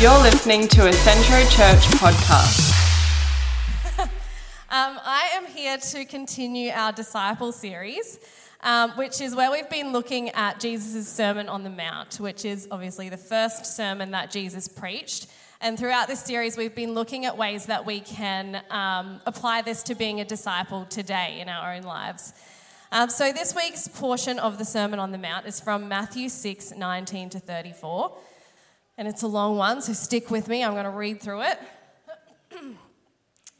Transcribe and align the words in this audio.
You're 0.00 0.22
listening 0.22 0.66
to 0.68 0.88
a 0.88 0.92
Centro 0.94 1.40
Church 1.50 1.84
podcast. 2.00 2.74
Um, 4.72 4.98
I 5.04 5.30
am 5.34 5.46
here 5.46 5.76
to 5.76 6.04
continue 6.04 6.70
our 6.70 6.92
disciple 6.92 7.50
series, 7.50 8.18
um, 8.62 8.92
which 8.92 9.20
is 9.20 9.34
where 9.34 9.50
we've 9.50 9.68
been 9.68 9.92
looking 9.92 10.30
at 10.30 10.60
Jesus' 10.60 11.08
Sermon 11.08 11.48
on 11.48 11.64
the 11.64 11.70
Mount, 11.70 12.20
which 12.20 12.44
is 12.44 12.68
obviously 12.70 13.08
the 13.08 13.16
first 13.16 13.66
sermon 13.66 14.12
that 14.12 14.30
Jesus 14.30 14.68
preached. 14.68 15.26
And 15.60 15.76
throughout 15.76 16.06
this 16.06 16.20
series, 16.20 16.56
we've 16.56 16.74
been 16.74 16.94
looking 16.94 17.26
at 17.26 17.36
ways 17.36 17.66
that 17.66 17.84
we 17.84 17.98
can 17.98 18.62
um, 18.70 19.20
apply 19.26 19.62
this 19.62 19.82
to 19.82 19.96
being 19.96 20.20
a 20.20 20.24
disciple 20.24 20.86
today 20.86 21.40
in 21.40 21.48
our 21.48 21.74
own 21.74 21.82
lives. 21.82 22.32
Um, 22.92 23.10
so, 23.10 23.32
this 23.32 23.54
week's 23.54 23.88
portion 23.88 24.38
of 24.38 24.56
the 24.56 24.64
Sermon 24.64 24.98
on 25.00 25.10
the 25.10 25.18
Mount 25.18 25.46
is 25.46 25.60
from 25.60 25.88
Matthew 25.88 26.28
6 26.28 26.74
19 26.76 27.30
to 27.30 27.40
34 27.40 28.16
and 29.00 29.08
it's 29.08 29.22
a 29.22 29.26
long 29.26 29.56
one, 29.56 29.80
so 29.80 29.94
stick 29.94 30.30
with 30.30 30.46
me. 30.46 30.62
I'm 30.62 30.74
going 30.74 30.84
to 30.84 30.90
read 30.90 31.22
through 31.22 31.42
it. 31.42 31.58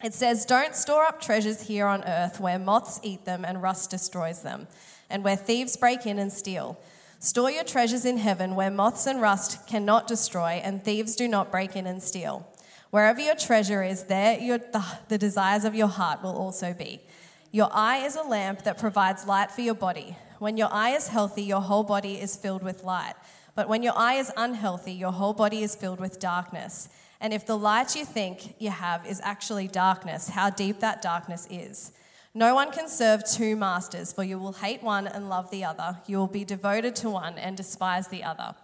It 0.03 0.15
says, 0.15 0.47
Don't 0.47 0.75
store 0.75 1.05
up 1.05 1.21
treasures 1.21 1.63
here 1.63 1.87
on 1.87 2.05
earth 2.05 2.41
where 2.41 2.59
moths 2.59 3.01
eat 3.03 3.27
them 3.27 3.45
and 3.45 3.61
rust 3.61 3.91
destroys 3.91 4.41
them, 4.41 4.67
and 5.11 5.23
where 5.23 5.37
thieves 5.37 5.77
break 5.77 6.07
in 6.07 6.19
and 6.19 6.33
steal. 6.33 6.79
Store 7.19 7.51
your 7.51 7.65
treasures 7.65 8.07
in 8.07 8.17
heaven 8.17 8.55
where 8.55 8.71
moths 8.71 9.07
and 9.07 9.21
rust 9.21 9.67
cannot 9.67 10.07
destroy, 10.07 10.61
and 10.65 10.83
thieves 10.83 11.17
do 11.17 11.29
not 11.29 11.51
break 11.51 11.77
in 11.77 11.87
and 11.87 12.03
steal. 12.03 12.47
Wherever 12.89 13.21
your 13.21 13.35
treasure 13.35 13.83
is, 13.83 14.05
there 14.05 14.39
your, 14.39 14.57
the, 14.57 14.83
the 15.09 15.19
desires 15.19 15.65
of 15.65 15.75
your 15.75 15.89
heart 15.89 16.23
will 16.23 16.37
also 16.37 16.73
be. 16.73 17.03
Your 17.51 17.69
eye 17.71 17.99
is 17.99 18.17
a 18.17 18.23
lamp 18.23 18.63
that 18.65 18.79
provides 18.79 19.27
light 19.27 19.51
for 19.51 19.61
your 19.61 19.75
body. 19.75 20.17
When 20.39 20.57
your 20.57 20.73
eye 20.73 20.91
is 20.91 21.09
healthy, 21.09 21.43
your 21.43 21.61
whole 21.61 21.85
body 21.85 22.15
is 22.15 22.37
filled 22.37 22.63
with 22.63 22.85
light. 22.85 23.15
But 23.55 23.69
when 23.69 23.83
your 23.83 23.97
eye 23.97 24.15
is 24.15 24.33
unhealthy, 24.37 24.93
your 24.93 25.13
whole 25.13 25.33
body 25.33 25.63
is 25.63 25.75
filled 25.75 26.01
with 26.01 26.21
darkness. 26.21 26.89
And 27.21 27.33
if 27.33 27.45
the 27.47 27.59
light 27.59 27.97
you 27.97 28.05
think 28.05 28.55
you 28.59 28.71
have 28.71 29.07
is 29.07 29.21
actually 29.23 29.69
darkness, 29.69 30.31
how 30.31 30.51
deep 30.51 30.81
that 30.81 31.03
darkness 31.03 31.47
is. 31.51 31.93
No 32.33 32.55
one 32.55 32.71
can 32.71 32.89
serve 32.89 33.25
two 33.29 33.57
masters, 33.57 34.13
for 34.13 34.23
you 34.23 34.39
will 34.39 34.53
hate 34.53 34.83
one 34.83 35.07
and 35.09 35.29
love 35.29 35.51
the 35.51 35.65
other. 35.65 35.99
You 36.07 36.19
will 36.19 36.29
be 36.29 36.45
devoted 36.45 36.95
to 36.97 37.11
one 37.11 37.37
and 37.39 37.57
despise 37.57 38.09
the 38.09 38.23
other. 38.23 38.55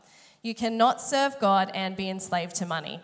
You 0.43 0.55
cannot 0.55 1.01
serve 1.01 1.39
God 1.41 1.73
and 1.75 1.97
be 1.97 2.09
enslaved 2.09 2.55
to 2.57 2.67
money. 2.67 3.01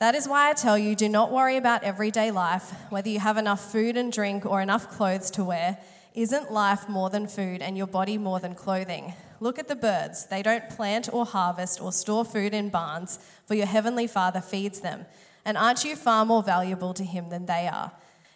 That 0.00 0.14
is 0.14 0.28
why 0.28 0.50
I 0.50 0.52
tell 0.52 0.76
you 0.76 0.94
do 0.94 1.08
not 1.08 1.32
worry 1.32 1.56
about 1.56 1.84
everyday 1.84 2.30
life, 2.30 2.74
whether 2.90 3.08
you 3.08 3.20
have 3.20 3.38
enough 3.38 3.72
food 3.72 3.96
and 3.96 4.12
drink 4.12 4.44
or 4.44 4.60
enough 4.60 4.90
clothes 4.90 5.30
to 5.32 5.44
wear. 5.44 5.78
Isn't 6.14 6.52
life 6.52 6.88
more 6.88 7.08
than 7.08 7.26
food 7.26 7.62
and 7.62 7.76
your 7.76 7.86
body 7.86 8.18
more 8.18 8.38
than 8.38 8.54
clothing? 8.54 9.14
Look 9.44 9.58
at 9.58 9.68
the 9.68 9.76
birds. 9.76 10.24
They 10.24 10.42
don't 10.42 10.70
plant 10.70 11.12
or 11.12 11.26
harvest 11.26 11.78
or 11.78 11.92
store 11.92 12.24
food 12.24 12.54
in 12.54 12.70
barns, 12.70 13.18
for 13.44 13.54
your 13.54 13.66
heavenly 13.66 14.06
Father 14.06 14.40
feeds 14.40 14.80
them. 14.80 15.04
And 15.44 15.58
aren't 15.58 15.84
you 15.84 15.96
far 15.96 16.24
more 16.24 16.42
valuable 16.42 16.94
to 16.94 17.04
Him 17.04 17.28
than 17.28 17.44
they 17.44 17.68
are? 17.68 17.92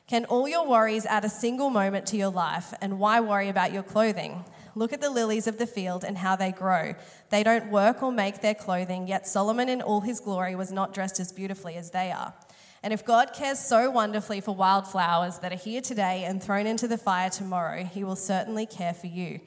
Can 0.07 0.27
all 0.27 0.47
your 0.47 0.69
worries 0.69 1.07
add 1.07 1.25
a 1.25 1.31
single 1.31 1.71
moment 1.71 2.05
to 2.09 2.19
your 2.19 2.29
life? 2.29 2.75
And 2.83 2.99
why 2.99 3.21
worry 3.21 3.49
about 3.49 3.73
your 3.73 3.83
clothing? 3.83 4.45
Look 4.75 4.93
at 4.93 5.01
the 5.01 5.09
lilies 5.09 5.47
of 5.47 5.57
the 5.57 5.67
field 5.67 6.05
and 6.05 6.19
how 6.19 6.37
they 6.37 6.53
grow. 6.53 6.95
They 7.31 7.43
don't 7.43 7.71
work 7.71 8.03
or 8.03 8.13
make 8.13 8.43
their 8.43 8.55
clothing, 8.55 9.09
yet 9.09 9.27
Solomon 9.27 9.71
in 9.71 9.81
all 9.81 10.03
his 10.03 10.21
glory 10.21 10.55
was 10.55 10.71
not 10.73 10.93
dressed 10.93 11.19
as 11.21 11.33
beautifully 11.33 11.77
as 11.77 11.91
they 11.91 12.13
are. 12.13 12.35
And 12.83 12.93
if 12.93 13.03
God 13.03 13.33
cares 13.33 13.61
so 13.61 13.91
wonderfully 13.91 14.43
for 14.43 14.55
wildflowers 14.55 15.39
that 15.39 15.55
are 15.55 15.57
here 15.57 15.81
today 15.81 16.25
and 16.25 16.43
thrown 16.43 16.67
into 16.67 16.87
the 16.87 16.99
fire 16.99 17.31
tomorrow, 17.31 17.83
he 17.83 18.05
will 18.05 18.15
certainly 18.15 18.67
care 18.67 18.93
for 18.93 19.07
you. 19.07 19.41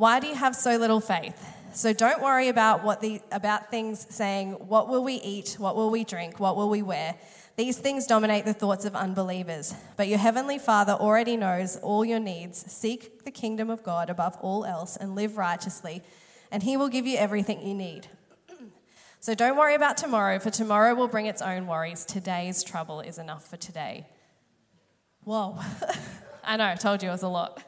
Why 0.00 0.18
do 0.18 0.28
you 0.28 0.34
have 0.34 0.56
so 0.56 0.78
little 0.78 1.00
faith? 1.00 1.46
So 1.74 1.92
don't 1.92 2.22
worry 2.22 2.48
about 2.48 2.82
what 2.82 3.02
the 3.02 3.20
about 3.30 3.70
things 3.70 4.06
saying, 4.08 4.52
what 4.52 4.88
will 4.88 5.04
we 5.04 5.16
eat, 5.16 5.56
what 5.58 5.76
will 5.76 5.90
we 5.90 6.04
drink, 6.04 6.40
what 6.40 6.56
will 6.56 6.70
we 6.70 6.80
wear? 6.80 7.16
These 7.56 7.76
things 7.76 8.06
dominate 8.06 8.46
the 8.46 8.54
thoughts 8.54 8.86
of 8.86 8.96
unbelievers. 8.96 9.74
But 9.98 10.08
your 10.08 10.16
heavenly 10.16 10.58
Father 10.58 10.94
already 10.94 11.36
knows 11.36 11.76
all 11.76 12.02
your 12.02 12.18
needs. 12.18 12.72
Seek 12.72 13.24
the 13.26 13.30
kingdom 13.30 13.68
of 13.68 13.82
God 13.82 14.08
above 14.08 14.38
all 14.40 14.64
else 14.64 14.96
and 14.96 15.14
live 15.14 15.36
righteously, 15.36 16.02
and 16.50 16.62
he 16.62 16.78
will 16.78 16.88
give 16.88 17.06
you 17.06 17.18
everything 17.18 17.60
you 17.60 17.74
need. 17.74 18.08
so 19.20 19.34
don't 19.34 19.58
worry 19.58 19.74
about 19.74 19.98
tomorrow, 19.98 20.38
for 20.38 20.48
tomorrow 20.48 20.94
will 20.94 21.08
bring 21.08 21.26
its 21.26 21.42
own 21.42 21.66
worries. 21.66 22.06
Today's 22.06 22.64
trouble 22.64 23.02
is 23.02 23.18
enough 23.18 23.46
for 23.46 23.58
today. 23.58 24.06
Whoa. 25.24 25.58
I 26.42 26.56
know, 26.56 26.68
I 26.68 26.76
told 26.76 27.02
you 27.02 27.10
it 27.10 27.12
was 27.12 27.22
a 27.22 27.28
lot. 27.28 27.62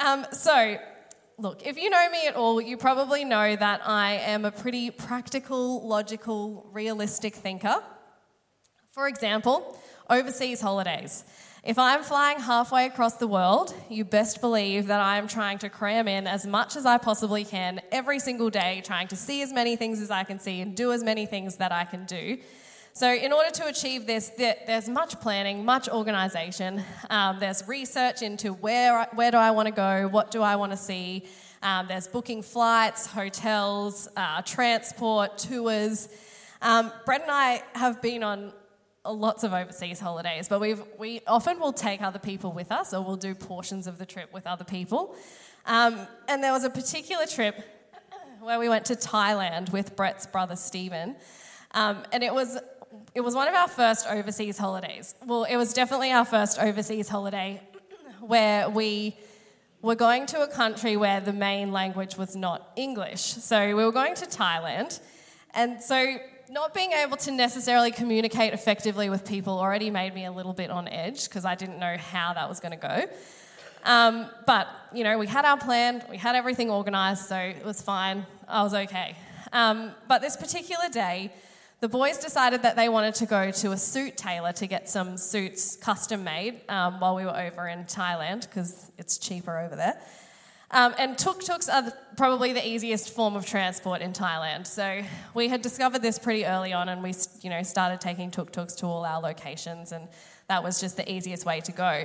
Um, 0.00 0.24
so, 0.32 0.78
look, 1.36 1.66
if 1.66 1.76
you 1.76 1.90
know 1.90 2.10
me 2.10 2.26
at 2.26 2.34
all, 2.34 2.58
you 2.58 2.78
probably 2.78 3.22
know 3.22 3.54
that 3.54 3.82
I 3.86 4.14
am 4.14 4.46
a 4.46 4.50
pretty 4.50 4.90
practical, 4.90 5.86
logical, 5.86 6.66
realistic 6.72 7.34
thinker. 7.34 7.82
For 8.92 9.08
example, 9.08 9.78
overseas 10.08 10.62
holidays. 10.62 11.24
If 11.62 11.78
I'm 11.78 12.02
flying 12.02 12.40
halfway 12.40 12.86
across 12.86 13.16
the 13.16 13.26
world, 13.26 13.74
you 13.90 14.06
best 14.06 14.40
believe 14.40 14.86
that 14.86 15.00
I 15.00 15.18
am 15.18 15.28
trying 15.28 15.58
to 15.58 15.68
cram 15.68 16.08
in 16.08 16.26
as 16.26 16.46
much 16.46 16.76
as 16.76 16.86
I 16.86 16.96
possibly 16.96 17.44
can 17.44 17.82
every 17.92 18.20
single 18.20 18.48
day, 18.48 18.80
trying 18.82 19.08
to 19.08 19.16
see 19.16 19.42
as 19.42 19.52
many 19.52 19.76
things 19.76 20.00
as 20.00 20.10
I 20.10 20.24
can 20.24 20.38
see 20.38 20.62
and 20.62 20.74
do 20.74 20.92
as 20.92 21.04
many 21.04 21.26
things 21.26 21.56
that 21.56 21.72
I 21.72 21.84
can 21.84 22.06
do. 22.06 22.38
So, 22.92 23.14
in 23.14 23.32
order 23.32 23.50
to 23.50 23.66
achieve 23.66 24.06
this, 24.06 24.32
there's 24.36 24.88
much 24.88 25.20
planning, 25.20 25.64
much 25.64 25.88
organisation. 25.88 26.82
Um, 27.08 27.38
there's 27.38 27.66
research 27.68 28.20
into 28.20 28.52
where, 28.52 29.06
where 29.14 29.30
do 29.30 29.36
I 29.36 29.52
want 29.52 29.66
to 29.66 29.72
go, 29.72 30.08
what 30.08 30.32
do 30.32 30.42
I 30.42 30.56
want 30.56 30.72
to 30.72 30.76
see. 30.76 31.24
Um, 31.62 31.86
there's 31.86 32.08
booking 32.08 32.42
flights, 32.42 33.06
hotels, 33.06 34.08
uh, 34.16 34.42
transport, 34.42 35.38
tours. 35.38 36.08
Um, 36.62 36.92
Brett 37.06 37.22
and 37.22 37.30
I 37.30 37.62
have 37.74 38.02
been 38.02 38.24
on 38.24 38.52
lots 39.06 39.44
of 39.44 39.54
overseas 39.54 40.00
holidays, 40.00 40.48
but 40.48 40.60
we 40.60 40.74
we 40.98 41.20
often 41.28 41.60
will 41.60 41.72
take 41.72 42.02
other 42.02 42.18
people 42.18 42.50
with 42.50 42.72
us, 42.72 42.92
or 42.92 43.04
we'll 43.04 43.16
do 43.16 43.36
portions 43.36 43.86
of 43.86 43.98
the 43.98 44.06
trip 44.06 44.32
with 44.32 44.48
other 44.48 44.64
people. 44.64 45.14
Um, 45.64 46.08
and 46.26 46.42
there 46.42 46.52
was 46.52 46.64
a 46.64 46.70
particular 46.70 47.26
trip 47.26 47.64
where 48.40 48.58
we 48.58 48.68
went 48.68 48.86
to 48.86 48.96
Thailand 48.96 49.70
with 49.70 49.94
Brett's 49.94 50.26
brother 50.26 50.56
Stephen. 50.56 51.14
Um, 51.72 52.02
and 52.12 52.24
it 52.24 52.34
was 52.34 52.58
it 53.14 53.20
was 53.20 53.34
one 53.34 53.48
of 53.48 53.54
our 53.54 53.68
first 53.68 54.06
overseas 54.06 54.58
holidays. 54.58 55.14
Well, 55.24 55.44
it 55.44 55.56
was 55.56 55.72
definitely 55.72 56.12
our 56.12 56.24
first 56.24 56.58
overseas 56.58 57.08
holiday 57.08 57.62
where 58.20 58.68
we 58.68 59.16
were 59.82 59.94
going 59.94 60.26
to 60.26 60.42
a 60.42 60.48
country 60.48 60.96
where 60.96 61.20
the 61.20 61.32
main 61.32 61.72
language 61.72 62.16
was 62.16 62.36
not 62.36 62.70
English. 62.76 63.22
So 63.22 63.66
we 63.68 63.84
were 63.84 63.92
going 63.92 64.14
to 64.16 64.26
Thailand. 64.26 65.00
And 65.54 65.82
so 65.82 66.16
not 66.50 66.74
being 66.74 66.92
able 66.92 67.16
to 67.16 67.30
necessarily 67.30 67.90
communicate 67.90 68.52
effectively 68.52 69.08
with 69.08 69.24
people 69.24 69.58
already 69.58 69.90
made 69.90 70.14
me 70.14 70.24
a 70.26 70.32
little 70.32 70.52
bit 70.52 70.70
on 70.70 70.88
edge 70.88 71.28
because 71.28 71.44
I 71.44 71.54
didn't 71.54 71.78
know 71.78 71.96
how 71.96 72.34
that 72.34 72.48
was 72.48 72.60
going 72.60 72.72
to 72.72 72.88
go. 72.88 73.06
Um, 73.84 74.26
but, 74.46 74.68
you 74.92 75.04
know, 75.04 75.16
we 75.16 75.26
had 75.26 75.44
our 75.44 75.56
plan, 75.56 76.04
we 76.10 76.18
had 76.18 76.36
everything 76.36 76.70
organised, 76.70 77.28
so 77.28 77.36
it 77.36 77.64
was 77.64 77.80
fine. 77.80 78.26
I 78.46 78.62
was 78.62 78.74
okay. 78.74 79.16
Um, 79.52 79.92
but 80.06 80.20
this 80.20 80.36
particular 80.36 80.88
day, 80.90 81.32
the 81.80 81.88
boys 81.88 82.18
decided 82.18 82.62
that 82.62 82.76
they 82.76 82.88
wanted 82.90 83.14
to 83.16 83.26
go 83.26 83.50
to 83.50 83.72
a 83.72 83.76
suit 83.76 84.16
tailor 84.16 84.52
to 84.52 84.66
get 84.66 84.88
some 84.88 85.16
suits 85.16 85.76
custom 85.76 86.22
made 86.22 86.60
um, 86.68 87.00
while 87.00 87.16
we 87.16 87.24
were 87.24 87.36
over 87.36 87.66
in 87.68 87.84
Thailand 87.84 88.42
because 88.42 88.92
it's 88.98 89.16
cheaper 89.16 89.58
over 89.58 89.76
there. 89.76 89.98
Um, 90.72 90.94
and 90.98 91.18
tuk 91.18 91.42
tuks 91.42 91.68
are 91.68 91.82
the, 91.82 91.96
probably 92.16 92.52
the 92.52 92.64
easiest 92.66 93.12
form 93.12 93.34
of 93.34 93.44
transport 93.44 94.02
in 94.02 94.12
Thailand. 94.12 94.66
So 94.66 95.02
we 95.34 95.48
had 95.48 95.62
discovered 95.62 96.00
this 96.02 96.18
pretty 96.18 96.44
early 96.44 96.72
on, 96.72 96.88
and 96.88 97.02
we, 97.02 97.12
you 97.40 97.50
know, 97.50 97.62
started 97.64 98.00
taking 98.00 98.30
tuk 98.30 98.52
tuks 98.52 98.74
to 98.74 98.86
all 98.86 99.04
our 99.04 99.20
locations, 99.20 99.90
and 99.90 100.06
that 100.48 100.62
was 100.62 100.80
just 100.80 100.96
the 100.96 101.10
easiest 101.10 101.44
way 101.44 101.60
to 101.62 101.72
go. 101.72 102.04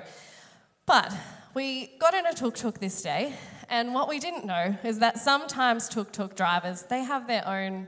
But 0.87 1.13
we 1.53 1.91
got 1.99 2.15
in 2.15 2.25
a 2.25 2.33
tuk 2.33 2.55
tuk 2.55 2.79
this 2.79 3.03
day, 3.03 3.35
and 3.69 3.93
what 3.93 4.09
we 4.09 4.19
didn't 4.19 4.45
know 4.45 4.75
is 4.83 4.97
that 4.97 5.19
sometimes 5.19 5.87
tuk 5.87 6.11
tuk 6.11 6.35
drivers 6.35 6.83
they 6.83 7.03
have 7.03 7.27
their 7.27 7.47
own 7.47 7.87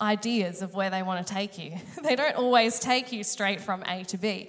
ideas 0.00 0.62
of 0.62 0.74
where 0.74 0.90
they 0.90 1.02
want 1.02 1.26
to 1.26 1.32
take 1.32 1.58
you. 1.58 1.72
they 2.02 2.16
don't 2.16 2.36
always 2.36 2.78
take 2.78 3.12
you 3.12 3.24
straight 3.24 3.60
from 3.60 3.82
A 3.86 4.04
to 4.04 4.18
B. 4.18 4.48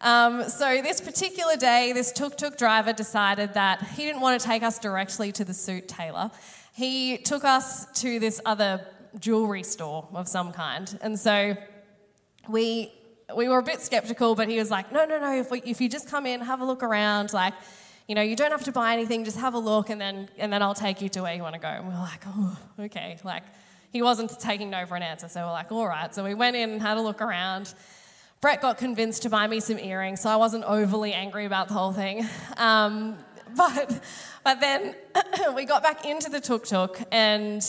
Um, 0.00 0.48
so, 0.48 0.80
this 0.80 1.00
particular 1.00 1.56
day, 1.56 1.92
this 1.92 2.10
tuk 2.10 2.38
tuk 2.38 2.56
driver 2.56 2.92
decided 2.92 3.54
that 3.54 3.82
he 3.82 4.04
didn't 4.06 4.22
want 4.22 4.40
to 4.40 4.46
take 4.46 4.62
us 4.62 4.78
directly 4.78 5.30
to 5.32 5.44
the 5.44 5.52
suit 5.52 5.88
tailor. 5.88 6.30
He 6.72 7.18
took 7.18 7.44
us 7.44 7.84
to 8.00 8.18
this 8.18 8.40
other 8.46 8.80
jewelry 9.18 9.62
store 9.62 10.08
of 10.14 10.28
some 10.28 10.52
kind. 10.52 10.98
And 11.02 11.18
so 11.18 11.54
we, 12.48 12.92
we 13.36 13.48
were 13.48 13.58
a 13.58 13.62
bit 13.62 13.80
skeptical, 13.80 14.34
but 14.34 14.48
he 14.48 14.56
was 14.56 14.70
like, 14.70 14.92
no, 14.92 15.04
no, 15.04 15.18
no, 15.18 15.34
if, 15.38 15.50
we, 15.50 15.60
if 15.64 15.80
you 15.80 15.88
just 15.88 16.08
come 16.08 16.26
in, 16.26 16.40
have 16.40 16.60
a 16.60 16.64
look 16.64 16.82
around, 16.82 17.32
like, 17.32 17.54
you 18.08 18.14
know, 18.14 18.22
you 18.22 18.36
don't 18.36 18.50
have 18.50 18.64
to 18.64 18.72
buy 18.72 18.92
anything, 18.92 19.24
just 19.24 19.38
have 19.38 19.54
a 19.54 19.58
look, 19.58 19.90
and 19.90 20.00
then, 20.00 20.28
and 20.38 20.52
then 20.52 20.62
I'll 20.62 20.74
take 20.74 21.02
you 21.02 21.08
to 21.10 21.22
where 21.22 21.34
you 21.34 21.42
want 21.42 21.54
to 21.54 21.60
go. 21.60 21.68
And 21.68 21.86
we 21.86 21.94
we're 21.94 22.00
like, 22.00 22.22
oh, 22.26 22.58
okay. 22.80 23.18
Like, 23.22 23.44
he 23.90 24.02
wasn't 24.02 24.38
taking 24.38 24.70
no 24.70 24.86
for 24.86 24.96
an 24.96 25.02
answer. 25.02 25.28
So 25.28 25.44
we're 25.44 25.52
like, 25.52 25.72
all 25.72 25.86
right. 25.86 26.14
So 26.14 26.24
we 26.24 26.34
went 26.34 26.56
in 26.56 26.70
and 26.70 26.80
had 26.80 26.96
a 26.96 27.00
look 27.00 27.20
around. 27.20 27.74
Brett 28.40 28.62
got 28.62 28.78
convinced 28.78 29.22
to 29.22 29.30
buy 29.30 29.46
me 29.46 29.60
some 29.60 29.78
earrings, 29.78 30.20
so 30.22 30.30
I 30.30 30.36
wasn't 30.36 30.64
overly 30.64 31.12
angry 31.12 31.44
about 31.44 31.68
the 31.68 31.74
whole 31.74 31.92
thing. 31.92 32.26
Um, 32.56 33.18
but, 33.56 34.00
but 34.44 34.60
then 34.60 34.94
we 35.54 35.64
got 35.64 35.82
back 35.82 36.06
into 36.06 36.30
the 36.30 36.40
tuk 36.40 36.64
tuk, 36.64 37.00
and 37.12 37.62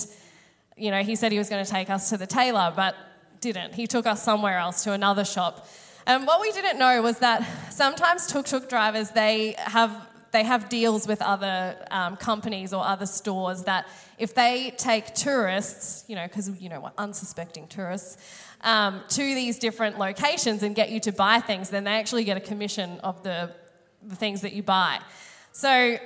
you 0.77 0.91
know, 0.91 1.03
he 1.03 1.15
said 1.15 1.31
he 1.31 1.37
was 1.37 1.49
going 1.49 1.63
to 1.63 1.69
take 1.69 1.89
us 1.89 2.09
to 2.09 2.17
the 2.17 2.27
tailor, 2.27 2.71
but 2.75 2.95
didn't. 3.41 3.75
He 3.75 3.87
took 3.87 4.05
us 4.05 4.23
somewhere 4.23 4.57
else 4.57 4.83
to 4.83 4.93
another 4.93 5.25
shop. 5.25 5.67
And 6.07 6.25
what 6.25 6.41
we 6.41 6.51
didn't 6.51 6.79
know 6.79 7.01
was 7.01 7.19
that 7.19 7.47
sometimes 7.71 8.27
tuk 8.27 8.45
tuk 8.45 8.69
drivers, 8.69 9.09
they 9.11 9.55
have 9.57 9.91
they 10.31 10.43
have 10.43 10.69
deals 10.69 11.07
with 11.07 11.21
other 11.21 11.75
um, 11.91 12.15
companies 12.17 12.73
or 12.73 12.83
other 12.85 13.05
stores 13.05 13.63
that 13.63 13.87
if 14.17 14.33
they 14.33 14.73
take 14.77 15.13
tourists, 15.13 16.05
you 16.07 16.15
know, 16.15 16.27
because 16.27 16.49
you 16.61 16.69
know 16.69 16.79
what, 16.79 16.93
unsuspecting 16.97 17.67
tourists, 17.67 18.17
um, 18.61 19.01
to 19.09 19.21
these 19.21 19.59
different 19.59 19.97
locations 19.97 20.63
and 20.63 20.75
get 20.75 20.89
you 20.89 20.99
to 21.01 21.11
buy 21.11 21.39
things, 21.39 21.69
then 21.69 21.83
they 21.83 21.91
actually 21.91 22.23
get 22.23 22.37
a 22.37 22.41
commission 22.41 22.99
of 23.01 23.23
the, 23.23 23.51
the 24.03 24.15
things 24.15 24.41
that 24.41 24.53
you 24.53 24.63
buy. 24.63 24.99
So 25.51 25.97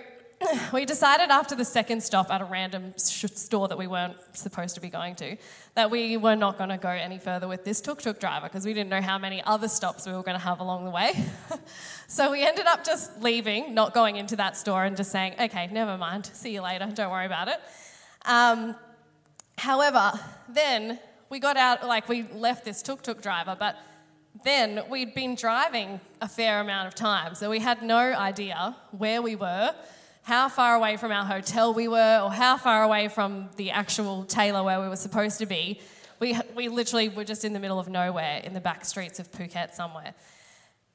we 0.73 0.85
decided 0.85 1.29
after 1.29 1.55
the 1.55 1.65
second 1.65 2.01
stop 2.01 2.29
at 2.29 2.41
a 2.41 2.45
random 2.45 2.93
store 2.97 3.67
that 3.67 3.77
we 3.77 3.87
weren't 3.87 4.15
supposed 4.33 4.75
to 4.75 4.81
be 4.81 4.89
going 4.89 5.15
to 5.15 5.37
that 5.75 5.89
we 5.89 6.17
were 6.17 6.35
not 6.35 6.57
going 6.57 6.69
to 6.69 6.77
go 6.77 6.89
any 6.89 7.17
further 7.17 7.47
with 7.47 7.63
this 7.63 7.81
tuk 7.81 8.01
tuk 8.01 8.19
driver 8.19 8.47
because 8.47 8.65
we 8.65 8.73
didn't 8.73 8.89
know 8.89 9.01
how 9.01 9.17
many 9.17 9.41
other 9.43 9.67
stops 9.67 10.05
we 10.05 10.13
were 10.13 10.23
going 10.23 10.37
to 10.37 10.43
have 10.43 10.59
along 10.59 10.85
the 10.85 10.91
way. 10.91 11.11
so 12.07 12.31
we 12.31 12.45
ended 12.45 12.65
up 12.65 12.83
just 12.83 13.21
leaving, 13.21 13.73
not 13.73 13.93
going 13.93 14.17
into 14.17 14.35
that 14.35 14.57
store, 14.57 14.83
and 14.83 14.97
just 14.97 15.11
saying, 15.11 15.33
okay, 15.39 15.67
never 15.67 15.97
mind, 15.97 16.25
see 16.27 16.53
you 16.53 16.61
later, 16.61 16.89
don't 16.93 17.11
worry 17.11 17.25
about 17.25 17.47
it. 17.47 17.59
Um, 18.25 18.75
however, 19.57 20.13
then 20.49 20.99
we 21.29 21.39
got 21.39 21.57
out, 21.57 21.85
like 21.85 22.09
we 22.09 22.23
left 22.33 22.65
this 22.65 22.81
tuk 22.81 23.01
tuk 23.01 23.21
driver, 23.21 23.55
but 23.57 23.77
then 24.43 24.83
we'd 24.89 25.13
been 25.15 25.35
driving 25.35 25.99
a 26.21 26.27
fair 26.27 26.59
amount 26.59 26.87
of 26.87 26.95
time, 26.95 27.35
so 27.35 27.49
we 27.49 27.59
had 27.59 27.81
no 27.81 27.97
idea 27.97 28.75
where 28.91 29.21
we 29.21 29.35
were 29.35 29.73
how 30.25 30.49
far 30.49 30.73
away 30.73 30.97
from 30.97 31.11
our 31.11 31.23
hotel 31.23 31.71
we 31.71 31.87
were 31.87 32.19
or 32.19 32.31
how 32.31 32.57
far 32.57 32.81
away 32.81 33.07
from 33.07 33.47
the 33.57 33.69
actual 33.69 34.23
tailor 34.23 34.63
where 34.63 34.81
we 34.81 34.89
were 34.89 34.95
supposed 34.95 35.37
to 35.37 35.45
be. 35.45 35.79
We, 36.19 36.35
we 36.55 36.67
literally 36.67 37.09
were 37.09 37.23
just 37.23 37.45
in 37.45 37.53
the 37.53 37.59
middle 37.59 37.77
of 37.77 37.87
nowhere 37.87 38.41
in 38.43 38.55
the 38.55 38.59
back 38.59 38.85
streets 38.85 39.19
of 39.19 39.31
Phuket 39.31 39.75
somewhere. 39.75 40.15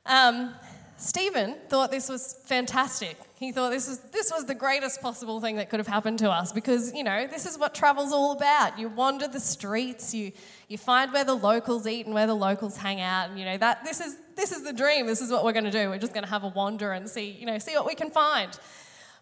Um, 0.05 0.53
Stephen 0.97 1.55
thought 1.69 1.93
this 1.93 2.09
was 2.09 2.41
fantastic. 2.45 3.17
He 3.39 3.53
thought 3.53 3.71
this 3.71 3.89
was, 3.89 4.01
this 4.11 4.33
was 4.33 4.47
the 4.47 4.55
greatest 4.55 5.01
possible 5.01 5.41
thing 5.41 5.57
that 5.57 5.71
could 5.71 5.79
have 5.79 5.87
happened 5.87 6.19
to 6.19 6.31
us 6.31 6.53
because, 6.53 6.93
you 6.93 7.05
know, 7.05 7.29
this 7.29 7.47
is 7.47 7.57
what 7.57 7.73
travel's 7.73 8.13
all 8.13 8.33
about. 8.33 8.81
You 8.81 8.89
wander 8.89 9.29
the 9.29 9.39
streets, 9.39 10.13
you, 10.13 10.33
you 10.67 10.77
find 10.77 11.13
where 11.13 11.25
the 11.25 11.37
locals 11.37 11.87
eat 11.87 12.05
and 12.05 12.17
where 12.17 12.27
the 12.27 12.35
locals 12.35 12.77
hang 12.77 13.01
out. 13.01 13.31
And, 13.31 13.39
you 13.39 13.45
know, 13.45 13.59
that, 13.59 13.85
this, 13.85 14.01
is, 14.01 14.17
this 14.35 14.51
is 14.51 14.65
the 14.65 14.73
dream. 14.73 15.07
This 15.07 15.21
is 15.21 15.31
what 15.31 15.45
we're 15.45 15.53
going 15.53 15.67
to 15.67 15.71
do. 15.71 15.89
We're 15.89 15.99
just 15.99 16.15
going 16.15 16.25
to 16.25 16.31
have 16.31 16.43
a 16.43 16.49
wander 16.49 16.91
and 16.91 17.09
see, 17.09 17.31
you 17.31 17.47
know, 17.47 17.59
see 17.59 17.77
what 17.77 17.87
we 17.87 17.95
can 17.95 18.11
find. 18.11 18.59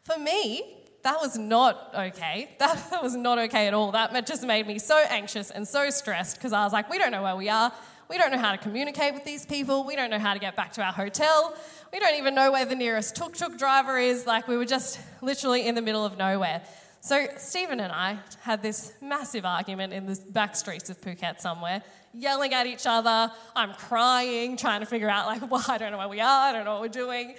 For 0.09 0.19
me, 0.19 0.63
that 1.03 1.21
was 1.21 1.37
not 1.37 1.93
okay. 1.95 2.49
That, 2.59 2.87
that 2.91 3.03
was 3.03 3.15
not 3.15 3.39
okay 3.39 3.67
at 3.67 3.75
all. 3.75 3.93
That 3.93 4.27
just 4.27 4.43
made 4.43 4.67
me 4.67 4.79
so 4.79 4.97
anxious 4.97 5.51
and 5.51 5.69
so 5.69 5.91
stressed 5.91 6.37
because 6.37 6.55
I 6.55 6.65
was 6.65 6.73
like, 6.73 6.89
we 6.89 6.97
don't 6.97 7.13
know 7.13 7.23
where 7.23 7.37
we 7.37 7.51
are. 7.51 7.71
We 8.09 8.17
don't 8.17 8.33
know 8.33 8.39
how 8.39 8.53
to 8.53 8.57
communicate 8.57 9.13
with 9.13 9.27
these 9.27 9.45
people. 9.45 9.85
We 9.85 9.97
don't 9.97 10.09
know 10.09 10.19
how 10.19 10.33
to 10.33 10.41
get 10.41 10.57
back 10.57 10.73
to 10.75 10.83
our 10.83 10.95
hotel. 10.95 11.55
We 11.93 11.99
don't 11.99 12.17
even 12.17 12.35
know 12.35 12.51
where 12.51 12.65
the 12.65 12.75
nearest 12.75 13.17
tuk 13.17 13.37
tuk 13.37 13.59
driver 13.59 13.99
is. 13.99 14.27
Like, 14.27 14.49
we 14.49 14.57
were 14.57 14.65
just 14.65 14.99
literally 15.21 15.67
in 15.67 15.75
the 15.75 15.83
middle 15.83 16.07
of 16.07 16.17
nowhere. 16.17 16.63
So, 17.03 17.27
Stephen 17.37 17.79
and 17.79 17.93
I 17.93 18.19
had 18.41 18.63
this 18.63 18.95
massive 19.03 19.45
argument 19.45 19.93
in 19.93 20.07
the 20.07 20.19
back 20.31 20.57
streets 20.57 20.89
of 20.89 20.99
Phuket 21.03 21.41
somewhere, 21.41 21.83
yelling 22.15 22.55
at 22.55 22.67
each 22.67 22.87
other. 22.87 23.31
I'm 23.55 23.75
crying, 23.75 24.57
trying 24.57 24.81
to 24.81 24.87
figure 24.87 25.11
out, 25.11 25.27
like, 25.27 25.51
well, 25.51 25.65
I 25.69 25.77
don't 25.77 25.93
know 25.93 25.99
where 25.99 26.09
we 26.09 26.23
are. 26.23 26.49
I 26.49 26.53
don't 26.53 26.65
know 26.65 26.73
what 26.73 26.81
we're 26.81 26.89
doing. 26.89 27.37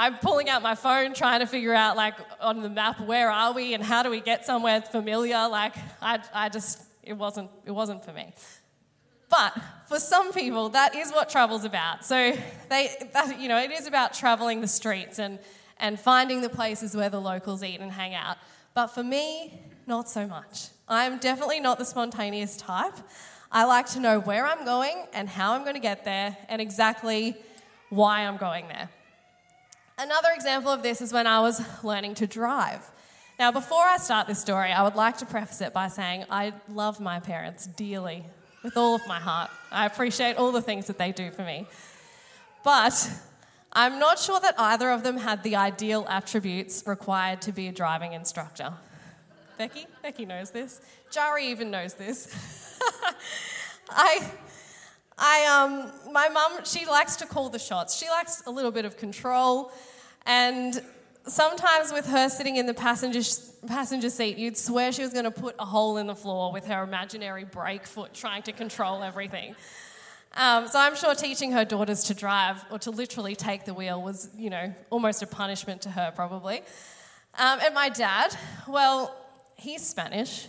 I'm 0.00 0.16
pulling 0.18 0.48
out 0.48 0.62
my 0.62 0.76
phone 0.76 1.12
trying 1.12 1.40
to 1.40 1.46
figure 1.46 1.74
out, 1.74 1.96
like, 1.96 2.14
on 2.40 2.62
the 2.62 2.68
map, 2.68 3.00
where 3.00 3.32
are 3.32 3.52
we 3.52 3.74
and 3.74 3.82
how 3.82 4.04
do 4.04 4.10
we 4.10 4.20
get 4.20 4.46
somewhere 4.46 4.80
familiar? 4.80 5.48
Like, 5.48 5.74
I, 6.00 6.20
I 6.32 6.48
just, 6.48 6.80
it 7.02 7.14
wasn't, 7.14 7.50
it 7.66 7.72
wasn't 7.72 8.04
for 8.04 8.12
me. 8.12 8.32
But 9.28 9.58
for 9.88 9.98
some 9.98 10.32
people, 10.32 10.68
that 10.68 10.94
is 10.94 11.10
what 11.10 11.28
travel's 11.28 11.64
about. 11.64 12.04
So 12.04 12.32
they, 12.70 13.08
that, 13.12 13.40
you 13.40 13.48
know, 13.48 13.58
it 13.58 13.72
is 13.72 13.88
about 13.88 14.14
traveling 14.14 14.60
the 14.60 14.68
streets 14.68 15.18
and, 15.18 15.40
and 15.78 15.98
finding 15.98 16.42
the 16.42 16.48
places 16.48 16.94
where 16.94 17.10
the 17.10 17.20
locals 17.20 17.64
eat 17.64 17.80
and 17.80 17.90
hang 17.90 18.14
out. 18.14 18.36
But 18.74 18.86
for 18.88 19.02
me, 19.02 19.60
not 19.88 20.08
so 20.08 20.28
much. 20.28 20.68
I'm 20.86 21.18
definitely 21.18 21.58
not 21.58 21.76
the 21.76 21.84
spontaneous 21.84 22.56
type. 22.56 22.94
I 23.50 23.64
like 23.64 23.86
to 23.90 24.00
know 24.00 24.20
where 24.20 24.46
I'm 24.46 24.64
going 24.64 25.06
and 25.12 25.28
how 25.28 25.54
I'm 25.54 25.62
going 25.62 25.74
to 25.74 25.80
get 25.80 26.04
there 26.04 26.36
and 26.48 26.62
exactly 26.62 27.36
why 27.88 28.20
I'm 28.20 28.36
going 28.36 28.68
there. 28.68 28.90
Another 29.98 30.28
example 30.32 30.70
of 30.70 30.84
this 30.84 31.00
is 31.00 31.12
when 31.12 31.26
I 31.26 31.40
was 31.40 31.60
learning 31.82 32.14
to 32.16 32.26
drive. 32.28 32.88
Now, 33.36 33.50
before 33.50 33.82
I 33.82 33.96
start 33.96 34.28
this 34.28 34.40
story, 34.40 34.70
I 34.70 34.82
would 34.84 34.94
like 34.94 35.18
to 35.18 35.26
preface 35.26 35.60
it 35.60 35.72
by 35.72 35.88
saying 35.88 36.24
I 36.30 36.52
love 36.68 37.00
my 37.00 37.18
parents 37.18 37.66
dearly, 37.66 38.24
with 38.62 38.76
all 38.76 38.94
of 38.94 39.06
my 39.08 39.18
heart. 39.18 39.50
I 39.72 39.86
appreciate 39.86 40.36
all 40.36 40.52
the 40.52 40.62
things 40.62 40.86
that 40.86 40.98
they 40.98 41.10
do 41.10 41.32
for 41.32 41.42
me. 41.42 41.66
But 42.62 43.10
I'm 43.72 43.98
not 43.98 44.20
sure 44.20 44.38
that 44.38 44.54
either 44.58 44.90
of 44.90 45.02
them 45.02 45.16
had 45.16 45.42
the 45.42 45.56
ideal 45.56 46.06
attributes 46.08 46.84
required 46.86 47.42
to 47.42 47.52
be 47.52 47.66
a 47.66 47.72
driving 47.72 48.12
instructor. 48.12 48.72
Becky? 49.56 49.86
Becky 50.02 50.26
knows 50.26 50.52
this. 50.52 50.80
Jari 51.10 51.42
even 51.42 51.72
knows 51.72 51.94
this. 51.94 52.78
I 53.90 54.30
I, 55.18 55.46
um, 55.46 56.12
my 56.12 56.28
mum, 56.28 56.60
she 56.64 56.86
likes 56.86 57.16
to 57.16 57.26
call 57.26 57.48
the 57.48 57.58
shots. 57.58 57.96
She 57.96 58.08
likes 58.08 58.42
a 58.46 58.50
little 58.50 58.70
bit 58.70 58.84
of 58.84 58.96
control. 58.96 59.72
And 60.26 60.80
sometimes 61.26 61.92
with 61.92 62.06
her 62.06 62.28
sitting 62.28 62.56
in 62.56 62.66
the 62.66 62.74
passenger, 62.74 63.20
passenger 63.66 64.10
seat, 64.10 64.38
you'd 64.38 64.56
swear 64.56 64.92
she 64.92 65.02
was 65.02 65.12
going 65.12 65.24
to 65.24 65.30
put 65.30 65.56
a 65.58 65.64
hole 65.64 65.96
in 65.96 66.06
the 66.06 66.14
floor 66.14 66.52
with 66.52 66.66
her 66.66 66.82
imaginary 66.84 67.44
brake 67.44 67.86
foot 67.86 68.14
trying 68.14 68.42
to 68.42 68.52
control 68.52 69.02
everything. 69.02 69.56
Um, 70.34 70.68
so 70.68 70.78
I'm 70.78 70.94
sure 70.94 71.14
teaching 71.14 71.52
her 71.52 71.64
daughters 71.64 72.04
to 72.04 72.14
drive 72.14 72.64
or 72.70 72.78
to 72.80 72.90
literally 72.90 73.34
take 73.34 73.64
the 73.64 73.74
wheel 73.74 74.00
was, 74.00 74.28
you 74.36 74.50
know, 74.50 74.72
almost 74.90 75.22
a 75.22 75.26
punishment 75.26 75.82
to 75.82 75.90
her, 75.90 76.12
probably. 76.14 76.58
Um, 77.38 77.58
and 77.64 77.74
my 77.74 77.88
dad, 77.88 78.36
well, 78.68 79.16
he's 79.56 79.84
Spanish. 79.84 80.48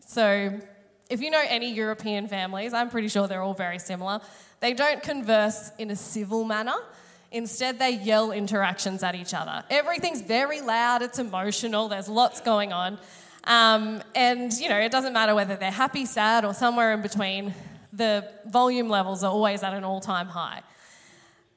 So 0.00 0.58
if 1.08 1.20
you 1.20 1.30
know 1.30 1.42
any 1.46 1.72
European 1.72 2.28
families, 2.28 2.72
I'm 2.72 2.90
pretty 2.90 3.08
sure 3.08 3.28
they're 3.28 3.42
all 3.42 3.54
very 3.54 3.78
similar. 3.78 4.20
They 4.60 4.74
don't 4.74 5.02
converse 5.02 5.70
in 5.78 5.90
a 5.90 5.96
civil 5.96 6.44
manner. 6.44 6.76
Instead, 7.32 7.78
they 7.78 7.90
yell 7.90 8.32
interactions 8.32 9.02
at 9.02 9.14
each 9.14 9.34
other. 9.34 9.64
Everything's 9.70 10.20
very 10.20 10.60
loud, 10.60 11.02
it's 11.02 11.18
emotional, 11.18 11.88
there's 11.88 12.08
lots 12.08 12.40
going 12.40 12.72
on. 12.72 12.98
Um, 13.44 14.02
and, 14.14 14.52
you 14.54 14.68
know, 14.68 14.78
it 14.78 14.90
doesn't 14.90 15.12
matter 15.12 15.34
whether 15.34 15.56
they're 15.56 15.70
happy, 15.70 16.06
sad, 16.06 16.44
or 16.44 16.54
somewhere 16.54 16.92
in 16.92 17.02
between, 17.02 17.54
the 17.92 18.28
volume 18.46 18.88
levels 18.88 19.22
are 19.22 19.30
always 19.30 19.62
at 19.62 19.72
an 19.72 19.84
all 19.84 20.00
time 20.00 20.28
high. 20.28 20.62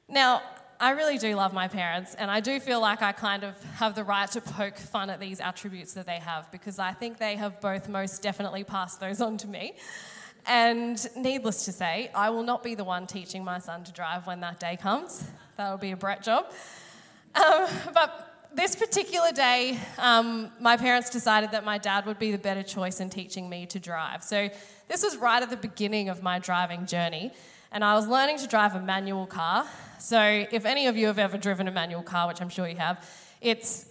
Now, 0.08 0.42
I 0.82 0.92
really 0.92 1.18
do 1.18 1.34
love 1.36 1.52
my 1.52 1.68
parents, 1.68 2.14
and 2.14 2.30
I 2.30 2.40
do 2.40 2.58
feel 2.58 2.80
like 2.80 3.02
I 3.02 3.12
kind 3.12 3.44
of 3.44 3.62
have 3.74 3.94
the 3.94 4.02
right 4.02 4.30
to 4.30 4.40
poke 4.40 4.78
fun 4.78 5.10
at 5.10 5.20
these 5.20 5.38
attributes 5.38 5.92
that 5.92 6.06
they 6.06 6.16
have 6.16 6.50
because 6.50 6.78
I 6.78 6.92
think 6.92 7.18
they 7.18 7.36
have 7.36 7.60
both 7.60 7.86
most 7.86 8.22
definitely 8.22 8.64
passed 8.64 8.98
those 8.98 9.20
on 9.20 9.36
to 9.38 9.46
me. 9.46 9.74
And 10.46 10.98
needless 11.14 11.66
to 11.66 11.72
say, 11.72 12.10
I 12.14 12.30
will 12.30 12.44
not 12.44 12.62
be 12.62 12.74
the 12.74 12.82
one 12.82 13.06
teaching 13.06 13.44
my 13.44 13.58
son 13.58 13.84
to 13.84 13.92
drive 13.92 14.26
when 14.26 14.40
that 14.40 14.58
day 14.58 14.78
comes. 14.80 15.22
That 15.58 15.70
will 15.70 15.76
be 15.76 15.90
a 15.90 15.98
Brett 15.98 16.22
job. 16.22 16.50
Um, 17.34 17.66
but 17.92 18.48
this 18.54 18.74
particular 18.74 19.32
day, 19.32 19.78
um, 19.98 20.50
my 20.60 20.78
parents 20.78 21.10
decided 21.10 21.50
that 21.50 21.62
my 21.62 21.76
dad 21.76 22.06
would 22.06 22.18
be 22.18 22.32
the 22.32 22.38
better 22.38 22.62
choice 22.62 23.00
in 23.00 23.10
teaching 23.10 23.50
me 23.50 23.66
to 23.66 23.78
drive. 23.78 24.24
So 24.24 24.48
this 24.88 25.04
was 25.04 25.18
right 25.18 25.42
at 25.42 25.50
the 25.50 25.58
beginning 25.58 26.08
of 26.08 26.22
my 26.22 26.38
driving 26.38 26.86
journey, 26.86 27.32
and 27.70 27.84
I 27.84 27.96
was 27.96 28.08
learning 28.08 28.38
to 28.38 28.46
drive 28.46 28.74
a 28.74 28.80
manual 28.80 29.26
car. 29.26 29.66
So, 30.00 30.46
if 30.50 30.64
any 30.64 30.86
of 30.86 30.96
you 30.96 31.06
have 31.08 31.18
ever 31.18 31.38
driven 31.38 31.68
a 31.68 31.70
manual 31.70 32.02
car, 32.02 32.28
which 32.28 32.40
I'm 32.40 32.48
sure 32.48 32.66
you 32.66 32.76
have, 32.76 33.06
it's 33.40 33.86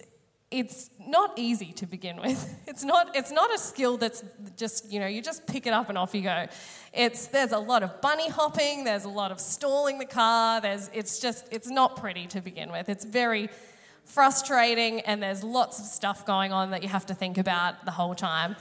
it's 0.52 0.90
not 1.00 1.38
easy 1.38 1.74
to 1.74 1.86
begin 1.86 2.20
with. 2.22 2.56
It's 2.70 2.84
not, 2.84 3.16
it's 3.16 3.32
not 3.32 3.54
a 3.54 3.58
skill 3.58 3.98
that's 3.98 4.24
just, 4.56 4.92
you 4.92 5.00
know, 5.00 5.08
you 5.08 5.22
just 5.22 5.46
pick 5.48 5.68
it 5.68 5.74
up 5.74 5.90
and 5.90 5.98
off 5.98 6.14
you 6.14 6.22
go. 6.22 6.46
It's, 6.94 7.28
there's 7.28 7.52
a 7.52 7.58
lot 7.58 7.84
of 7.84 8.00
bunny 8.00 8.30
hopping, 8.30 8.84
there's 8.84 9.04
a 9.04 9.10
lot 9.10 9.32
of 9.32 9.40
stalling 9.40 9.98
the 9.98 10.06
car, 10.06 10.62
there's, 10.62 10.90
it's 10.94 11.20
just, 11.20 11.46
it's 11.52 11.68
not 11.68 11.98
pretty 11.98 12.28
to 12.28 12.42
begin 12.42 12.72
with. 12.72 12.88
It's 12.88 13.04
very 13.04 13.50
frustrating 14.06 15.02
and 15.02 15.22
there's 15.22 15.44
lots 15.44 15.80
of 15.80 15.86
stuff 15.86 16.26
going 16.26 16.54
on 16.54 16.72
that 16.72 16.84
you 16.84 16.90
have 16.90 17.08
to 17.08 17.14
think 17.14 17.38
about 17.38 17.84
the 17.86 17.92
whole 17.92 18.16
time. 18.16 18.56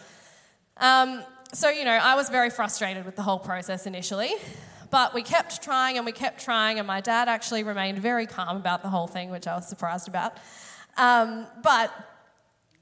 Um, 0.78 1.22
so, 1.52 1.68
you 1.68 1.84
know, 1.84 1.92
I 1.92 2.16
was 2.16 2.28
very 2.28 2.50
frustrated 2.50 3.04
with 3.04 3.14
the 3.14 3.22
whole 3.22 3.38
process 3.38 3.86
initially. 3.86 4.32
But 4.90 5.14
we 5.14 5.22
kept 5.22 5.62
trying 5.62 5.96
and 5.96 6.06
we 6.06 6.12
kept 6.12 6.42
trying, 6.42 6.78
and 6.78 6.86
my 6.86 7.00
dad 7.00 7.28
actually 7.28 7.62
remained 7.62 7.98
very 7.98 8.26
calm 8.26 8.56
about 8.56 8.82
the 8.82 8.88
whole 8.88 9.06
thing, 9.06 9.30
which 9.30 9.46
I 9.46 9.54
was 9.54 9.68
surprised 9.68 10.08
about. 10.08 10.36
Um, 10.96 11.46
but 11.62 11.92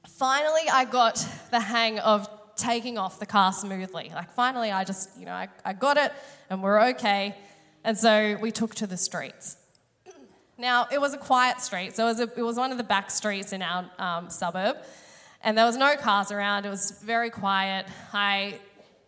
finally, 0.07 0.63
I 0.71 0.85
got 0.85 1.25
the 1.51 1.59
hang 1.59 1.99
of 1.99 2.29
taking 2.55 2.97
off 2.97 3.19
the 3.19 3.25
car 3.25 3.53
smoothly. 3.53 4.11
Like, 4.13 4.31
finally, 4.31 4.71
I 4.71 4.83
just, 4.83 5.09
you 5.19 5.25
know, 5.25 5.33
I, 5.33 5.47
I 5.63 5.73
got 5.73 5.97
it 5.97 6.11
and 6.49 6.63
we're 6.63 6.89
okay. 6.89 7.35
And 7.83 7.97
so 7.97 8.37
we 8.41 8.51
took 8.51 8.75
to 8.75 8.87
the 8.87 8.97
streets. 8.97 9.57
Now, 10.57 10.87
it 10.91 10.99
was 10.99 11.13
a 11.13 11.17
quiet 11.17 11.61
street, 11.61 11.95
so 11.95 12.05
it 12.05 12.09
was, 12.09 12.19
a, 12.19 12.31
it 12.35 12.41
was 12.41 12.57
one 12.57 12.71
of 12.71 12.79
the 12.79 12.83
back 12.83 13.11
streets 13.11 13.53
in 13.53 13.61
our 13.61 13.89
um, 13.99 14.31
suburb. 14.31 14.77
And 15.43 15.55
there 15.55 15.65
was 15.65 15.77
no 15.77 15.95
cars 15.95 16.31
around, 16.31 16.65
it 16.65 16.69
was 16.69 16.99
very 17.03 17.29
quiet. 17.29 17.85
I 18.11 18.59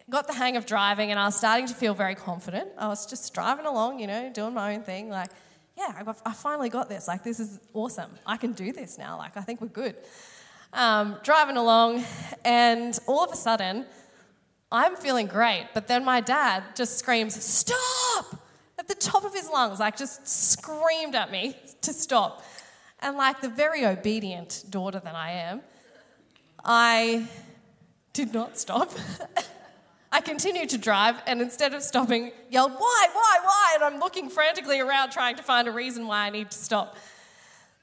got 0.10 0.28
the 0.28 0.34
hang 0.34 0.58
of 0.58 0.66
driving 0.66 1.12
and 1.12 1.20
I 1.20 1.26
was 1.26 1.36
starting 1.36 1.68
to 1.68 1.74
feel 1.74 1.94
very 1.94 2.16
confident. 2.16 2.70
I 2.78 2.88
was 2.88 3.06
just 3.06 3.34
driving 3.34 3.66
along, 3.66 4.00
you 4.00 4.08
know, 4.08 4.32
doing 4.34 4.54
my 4.54 4.76
own 4.76 4.84
thing. 4.84 5.10
Like, 5.10 5.30
yeah, 5.78 6.04
I, 6.26 6.34
finally 6.34 6.70
got 6.70 6.90
this. 6.90 7.08
Like, 7.08 7.24
this 7.24 7.40
is 7.40 7.60
awesome. 7.74 8.12
I 8.26 8.36
can 8.36 8.52
do 8.52 8.74
this 8.74 8.98
now. 8.98 9.18
Like, 9.18 9.38
I 9.38 9.42
think 9.42 9.62
we're 9.62 9.68
good. 9.68 9.96
Um, 10.74 11.16
driving 11.24 11.56
along, 11.56 12.04
and 12.44 12.98
all 13.08 13.24
of 13.24 13.32
a 13.32 13.36
sudden, 13.36 13.86
I'm 14.72 14.98
feeling 14.98 15.28
great. 15.28 15.70
But 15.74 15.88
then 15.88 16.04
my 16.04 16.20
dad 16.20 16.64
just 16.76 17.00
screams, 17.00 17.42
Stop! 17.42 18.44
at 18.78 18.88
the 18.88 18.96
top 18.96 19.24
of 19.24 19.34
his 19.34 19.50
lungs, 19.50 19.80
like, 19.80 19.98
just 19.98 20.28
screamed 20.28 21.16
at 21.16 21.32
me 21.32 21.56
to 21.82 21.94
stop. 21.94 22.44
And, 23.00 23.16
like, 23.16 23.40
the 23.40 23.50
very 23.50 23.86
obedient 23.86 24.66
daughter 24.70 25.00
that 25.00 25.16
I 25.16 25.32
am, 25.32 25.62
I 26.64 27.26
did 28.12 28.34
not 28.34 28.58
stop. 28.58 28.92
I 30.12 30.22
continued 30.22 30.70
to 30.70 30.78
drive 30.78 31.22
and 31.28 31.42
instead 31.42 31.74
of 31.74 31.84
stopping, 31.84 32.32
yelled, 32.50 32.72
Why, 32.72 33.08
why, 33.14 33.38
why? 33.44 33.72
And 33.76 33.84
I'm 33.84 34.00
looking 34.00 34.30
frantically 34.30 34.80
around 34.80 35.12
trying 35.12 35.36
to 35.36 35.44
find 35.44 35.68
a 35.68 35.72
reason 35.72 36.08
why 36.08 36.26
I 36.26 36.30
need 36.30 36.50
to 36.52 36.58
stop. 36.58 36.98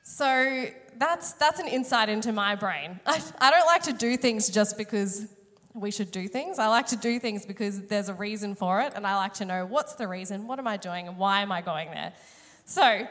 So 0.03 0.67
that's, 0.99 1.33
that's 1.33 1.61
an 1.61 1.69
insight 1.69 2.09
into 2.09 2.33
my 2.33 2.55
brain. 2.55 3.01
I, 3.07 3.23
I 3.41 3.51
don't 3.51 3.67
like 3.67 3.83
to 3.85 3.93
do 3.93 4.17
things 4.17 4.49
just 4.49 4.77
because 4.77 5.27
we 5.75 5.91
should 5.91 6.11
do 6.11 6.27
things. 6.27 6.59
I 6.59 6.69
like 6.69 6.87
to 6.89 6.97
do 6.97 7.21
things 7.21 7.45
because 7.45 7.83
there's 7.83 8.09
a 8.09 8.15
reason 8.15 8.55
for 8.55 8.81
it, 8.81 8.93
and 8.97 9.07
I 9.07 9.17
like 9.17 9.35
to 9.35 9.45
know 9.45 9.67
what's 9.67 9.95
the 9.95 10.09
reason, 10.09 10.47
what 10.47 10.59
am 10.59 10.67
I 10.67 10.79
doing, 10.79 11.07
and 11.07 11.19
why 11.19 11.43
am 11.43 11.53
I 11.53 11.61
going 11.61 11.91
there. 11.91 12.13
So, 12.65 13.07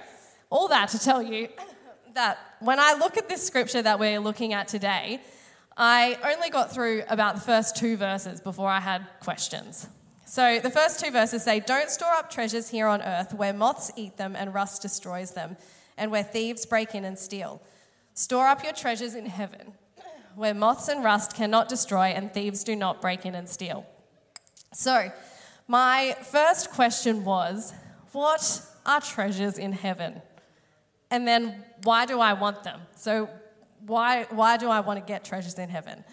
all 0.50 0.68
that 0.70 0.90
to 0.90 1.00
tell 1.00 1.22
you 1.22 1.50
that 2.16 2.40
when 2.60 2.80
I 2.80 2.94
look 2.94 3.18
at 3.18 3.30
this 3.30 3.46
scripture 3.46 3.82
that 3.82 4.00
we're 4.00 4.20
looking 4.20 4.54
at 4.54 4.68
today, 4.68 5.22
I 5.78 6.18
only 6.24 6.50
got 6.50 6.74
through 6.74 7.04
about 7.10 7.36
the 7.36 7.42
first 7.42 7.76
two 7.76 7.98
verses 7.98 8.40
before 8.40 8.70
I 8.70 8.80
had 8.80 9.06
questions. 9.20 9.88
So 10.26 10.60
the 10.60 10.70
first 10.70 11.00
two 11.00 11.12
verses 11.12 11.44
say, 11.44 11.60
Don't 11.60 11.90
store 11.90 12.14
up 12.14 12.30
treasures 12.30 12.70
here 12.70 12.88
on 12.88 13.02
earth 13.02 13.34
where 13.34 13.54
moths 13.54 13.92
eat 13.96 14.18
them 14.18 14.36
and 14.36 14.54
rust 14.54 14.82
destroys 14.82 15.32
them, 15.32 15.58
and 15.98 16.12
where 16.12 16.24
thieves 16.24 16.66
break 16.66 16.96
in 16.96 17.04
and 17.04 17.20
steal. 17.20 17.62
Store 18.14 18.48
up 18.48 18.64
your 18.64 18.74
treasures 18.74 19.16
in 19.16 19.26
heaven 19.26 19.74
where 20.36 20.54
moths 20.54 20.88
and 20.88 21.04
rust 21.04 21.34
cannot 21.34 21.70
destroy 21.70 22.08
and 22.08 22.34
thieves 22.34 22.64
do 22.64 22.76
not 22.76 23.02
break 23.02 23.26
in 23.26 23.36
and 23.36 23.48
steal. 23.50 23.86
So, 24.74 25.12
my 25.68 26.16
first 26.22 26.72
question 26.72 27.24
was, 27.24 27.74
What 28.12 28.62
are 28.86 29.02
treasures 29.02 29.58
in 29.58 29.72
heaven? 29.72 30.22
And 31.10 31.28
then, 31.28 31.64
why 31.84 32.06
do 32.06 32.20
I 32.20 32.34
want 32.34 32.64
them? 32.64 32.82
So, 32.96 33.30
why, 33.86 34.26
why 34.30 34.58
do 34.58 34.70
I 34.70 34.80
want 34.80 35.00
to 35.00 35.06
get 35.06 35.24
treasures 35.24 35.60
in 35.60 35.70
heaven? 35.70 36.04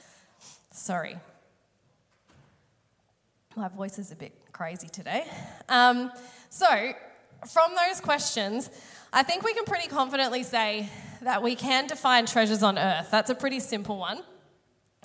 Sorry. 0.71 1.17
My 3.57 3.69
voice 3.69 3.99
is 3.99 4.13
a 4.13 4.17
bit 4.17 4.33
crazy 4.53 4.89
today. 4.89 5.25
Um, 5.69 6.11
so, 6.49 6.67
from 7.51 7.73
those 7.87 8.01
questions, 8.01 8.71
I 9.13 9.23
think 9.23 9.43
we 9.43 9.53
can 9.53 9.65
pretty 9.65 9.89
confidently 9.89 10.43
say 10.43 10.89
that 11.23 11.43
we 11.43 11.55
can 11.55 11.87
define 11.87 12.27
treasures 12.27 12.63
on 12.63 12.79
earth. 12.79 13.11
That's 13.11 13.31
a 13.31 13.35
pretty 13.35 13.61
simple 13.61 13.99
one. 13.99 14.23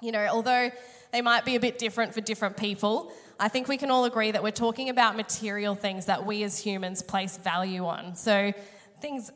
You 0.02 0.12
know, 0.12 0.28
although 0.28 0.72
they 1.12 1.22
might 1.22 1.44
be 1.44 1.56
a 1.56 1.60
bit 1.60 1.78
different 1.78 2.14
for 2.14 2.22
different 2.22 2.58
people, 2.58 3.12
I 3.40 3.50
think 3.50 3.68
we 3.68 3.78
can 3.78 3.92
all 3.92 4.06
agree 4.06 4.32
that 4.32 4.44
we're 4.44 4.52
talking 4.52 4.90
about 4.90 5.16
material 5.16 5.76
things 5.76 6.06
that 6.06 6.26
we 6.26 6.44
as 6.44 6.60
humans 6.60 7.02
place 7.02 7.38
value 7.38 7.86
on. 7.86 8.16
So, 8.16 8.54
things 9.00 9.32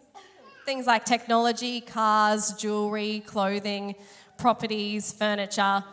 Things 0.71 0.87
like 0.87 1.03
technology, 1.03 1.81
cars, 1.81 2.53
jewelry, 2.53 3.21
clothing, 3.25 3.93
properties, 4.37 5.11
furniture. 5.11 5.83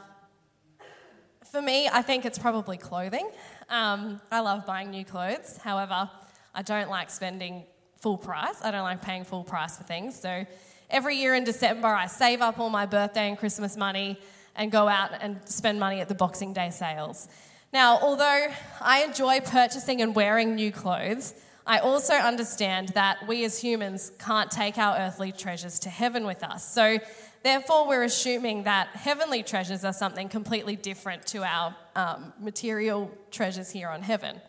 For 1.51 1.61
me, 1.61 1.89
I 1.89 2.01
think 2.01 2.25
it's 2.25 2.39
probably 2.39 2.77
clothing. 2.77 3.29
Um, 3.69 4.21
I 4.31 4.39
love 4.39 4.65
buying 4.67 4.91
new 4.91 5.05
clothes. 5.05 5.59
However, 5.65 6.09
I 6.55 6.63
don't 6.63 6.89
like 6.89 7.11
spending 7.11 7.65
full 7.99 8.19
price. 8.19 8.63
I 8.63 8.71
don't 8.71 8.85
like 8.85 9.03
paying 9.03 9.25
full 9.25 9.43
price 9.43 9.77
for 9.77 9.83
things. 9.83 10.15
So 10.15 10.47
every 10.89 11.17
year 11.17 11.35
in 11.35 11.43
December, 11.43 11.89
I 11.89 12.07
save 12.07 12.41
up 12.41 12.61
all 12.61 12.71
my 12.71 12.87
birthday 12.87 13.29
and 13.29 13.37
Christmas 13.37 13.77
money 13.77 14.17
and 14.55 14.71
go 14.71 14.87
out 14.87 15.11
and 15.21 15.41
spend 15.45 15.81
money 15.81 16.01
at 16.01 16.09
the 16.09 16.15
Boxing 16.15 16.53
Day 16.53 16.71
sales. 16.71 17.27
Now, 17.73 17.99
although 17.99 18.47
I 18.81 19.03
enjoy 19.03 19.41
purchasing 19.41 20.03
and 20.03 20.15
wearing 20.15 20.55
new 20.55 20.71
clothes, 20.71 21.35
I 21.69 21.81
also 21.81 22.15
understand 22.15 22.89
that 22.95 23.29
we 23.29 23.45
as 23.45 23.61
humans 23.61 24.11
can't 24.19 24.51
take 24.51 24.79
our 24.79 24.97
earthly 24.97 25.33
treasures 25.33 25.79
to 25.81 25.91
heaven 25.91 26.25
with 26.25 26.43
us. 26.43 26.67
So, 26.67 26.99
therefore, 27.43 27.87
we're 27.87 28.05
assuming 28.05 28.63
that 28.63 28.89
heavenly 28.89 29.43
treasures 29.43 29.85
are 29.85 29.93
something 29.93 30.31
completely 30.31 30.77
different 30.77 31.27
to 31.27 31.45
our 31.45 31.77
um, 31.95 32.33
material 32.41 33.11
treasures 33.31 33.71
here 33.71 33.91
on 33.91 34.01
heaven, 34.01 34.41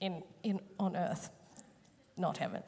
in, 0.00 0.22
in, 0.42 0.60
on 0.78 0.94
earth, 0.94 1.30
not 2.18 2.36
heaven. 2.36 2.62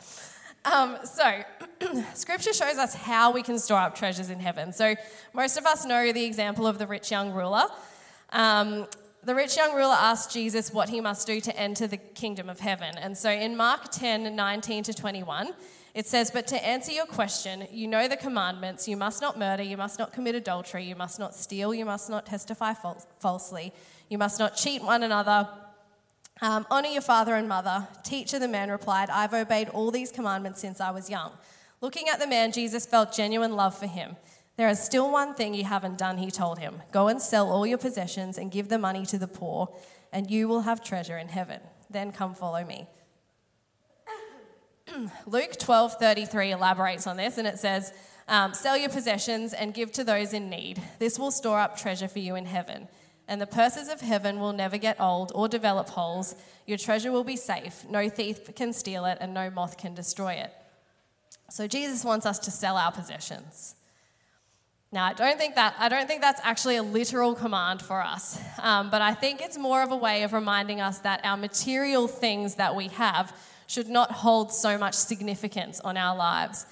Um, 0.65 0.97
so, 1.05 1.43
scripture 2.15 2.55
shows 2.55 2.79
us 2.79 2.95
how 2.95 3.33
we 3.33 3.43
can 3.43 3.59
store 3.59 3.81
up 3.81 3.95
treasures 3.97 4.31
in 4.31 4.41
heaven. 4.41 4.73
So, 4.73 4.95
most 5.35 5.59
of 5.59 5.67
us 5.67 5.85
know 5.85 6.11
the 6.11 6.25
example 6.25 6.67
of 6.67 6.79
the 6.79 6.87
rich 6.87 7.11
young 7.11 7.33
ruler. 7.33 7.67
Um, 8.31 8.87
the 9.23 9.35
rich 9.35 9.57
young 9.57 9.75
ruler 9.75 9.97
asked 9.99 10.33
Jesus 10.33 10.73
what 10.73 10.89
he 10.89 11.01
must 11.01 11.27
do 11.27 11.41
to 11.41 11.57
enter 11.57 11.87
the 11.87 11.99
kingdom 11.99 12.49
of 12.49 12.61
heaven. 12.61 12.97
And 12.97 13.17
so 13.17 13.31
in 13.31 13.57
Mark 13.57 13.91
10 13.91 14.35
19 14.35 14.85
to 14.85 14.95
21, 14.95 15.53
it 15.95 16.07
says, 16.07 16.31
But 16.31 16.47
to 16.49 16.67
answer 16.67 16.93
your 16.93 17.07
question, 17.07 17.67
you 17.71 17.87
know 17.87 18.09
the 18.09 18.17
commandments 18.17 18.89
you 18.89 18.97
must 18.97 19.21
not 19.21 19.39
murder, 19.39 19.63
you 19.63 19.77
must 19.77 19.99
not 19.99 20.13
commit 20.13 20.35
adultery, 20.35 20.85
you 20.85 20.97
must 20.97 21.19
not 21.19 21.35
steal, 21.35 21.75
you 21.75 21.85
must 21.85 22.09
not 22.09 22.27
testify 22.27 22.73
falsely, 23.19 23.73
you 24.09 24.17
must 24.17 24.39
not 24.39 24.57
cheat 24.57 24.83
one 24.83 25.03
another. 25.03 25.49
Um, 26.43 26.67
honor 26.71 26.89
your 26.89 27.03
father 27.03 27.35
and 27.35 27.47
mother. 27.47 27.87
Teacher, 28.03 28.39
the 28.39 28.49
man 28.49 28.71
replied, 28.71 29.11
I've 29.11 29.35
obeyed 29.35 29.69
all 29.69 29.91
these 29.91 30.11
commandments 30.11 30.61
since 30.61 30.81
I 30.81 30.91
was 30.91 31.11
young. 31.11 31.33
Looking 31.83 32.09
at 32.09 32.19
the 32.19 32.27
man, 32.27 32.53
Jesus 32.53 32.87
felt 32.87 33.13
genuine 33.13 33.53
love 33.53 33.77
for 33.77 33.87
him. 33.87 34.17
There 34.61 34.69
is 34.69 34.79
still 34.79 35.11
one 35.11 35.33
thing 35.33 35.55
you 35.55 35.65
haven't 35.65 35.97
done, 35.97 36.19
he 36.19 36.31
told 36.31 36.59
him. 36.59 36.83
Go 36.93 37.09
and 37.09 37.19
sell 37.19 37.51
all 37.51 37.67
your 37.67 37.79
possessions 37.79 38.37
and 38.37 38.51
give 38.51 38.69
the 38.69 38.77
money 38.77 39.07
to 39.07 39.17
the 39.17 39.27
poor, 39.27 39.75
and 40.13 40.31
you 40.31 40.49
will 40.49 40.61
have 40.61 40.85
treasure 40.85 41.17
in 41.17 41.29
heaven. 41.29 41.63
Then 41.89 42.13
come 42.13 42.35
follow 42.35 42.63
me. 42.63 42.87
Luke 45.27 45.53
12:33 45.53 46.51
elaborates 46.51 47.07
on 47.07 47.17
this, 47.17 47.39
and 47.39 47.49
it 47.49 47.59
says, 47.59 47.95
um, 48.29 48.53
"Sell 48.53 48.77
your 48.77 48.91
possessions 48.91 49.55
and 49.55 49.73
give 49.73 49.93
to 49.93 50.05
those 50.05 50.35
in 50.35 50.51
need. 50.51 50.83
This 50.99 51.19
will 51.19 51.31
store 51.31 51.59
up 51.59 51.79
treasure 51.79 52.07
for 52.07 52.19
you 52.19 52.35
in 52.35 52.45
heaven. 52.45 52.87
And 53.27 53.41
the 53.41 53.47
purses 53.47 53.89
of 53.89 54.03
heaven 54.03 54.41
will 54.41 54.53
never 54.53 54.77
get 54.77 55.01
old 55.01 55.33
or 55.35 55.49
develop 55.49 55.89
holes. 55.89 56.35
Your 56.67 56.77
treasure 56.77 57.11
will 57.11 57.25
be 57.25 57.37
safe. 57.37 57.87
No 57.89 58.11
thief 58.11 58.55
can 58.55 58.75
steal 58.75 59.07
it, 59.07 59.17
and 59.23 59.33
no 59.33 59.49
moth 59.49 59.79
can 59.79 59.95
destroy 59.95 60.35
it." 60.35 60.53
So 61.49 61.67
Jesus 61.67 62.05
wants 62.05 62.27
us 62.27 62.39
to 62.41 62.51
sell 62.51 62.77
our 62.77 62.93
possessions. 62.93 63.77
Now, 64.93 65.05
I 65.05 65.13
don't 65.13 65.39
think 65.39 65.55
that 65.55 65.77
I 65.79 65.89
don't 65.89 66.09
think 66.09 66.21
that's 66.21 66.41
actually 66.43 66.77
a 66.77 66.83
literal 66.83 67.35
command 67.35 67.81
for 67.81 68.03
us, 68.03 68.41
um, 68.61 68.91
but 68.91 69.01
I 69.01 69.15
think 69.15 69.41
it's 69.41 69.57
more 69.57 69.83
of 69.83 69.93
a 69.93 69.97
way 69.97 70.25
of 70.25 70.33
reminding 70.33 70.81
us 70.81 70.99
that 71.01 71.21
our 71.23 71.37
material 71.37 72.09
things 72.09 72.57
that 72.57 72.75
we 72.75 72.89
have 72.89 73.33
should 73.69 73.89
not 73.89 74.11
hold 74.11 74.53
so 74.53 74.77
much 74.77 74.95
significance 74.95 75.79
on 75.81 75.97
our 75.97 76.17
lives. 76.17 76.67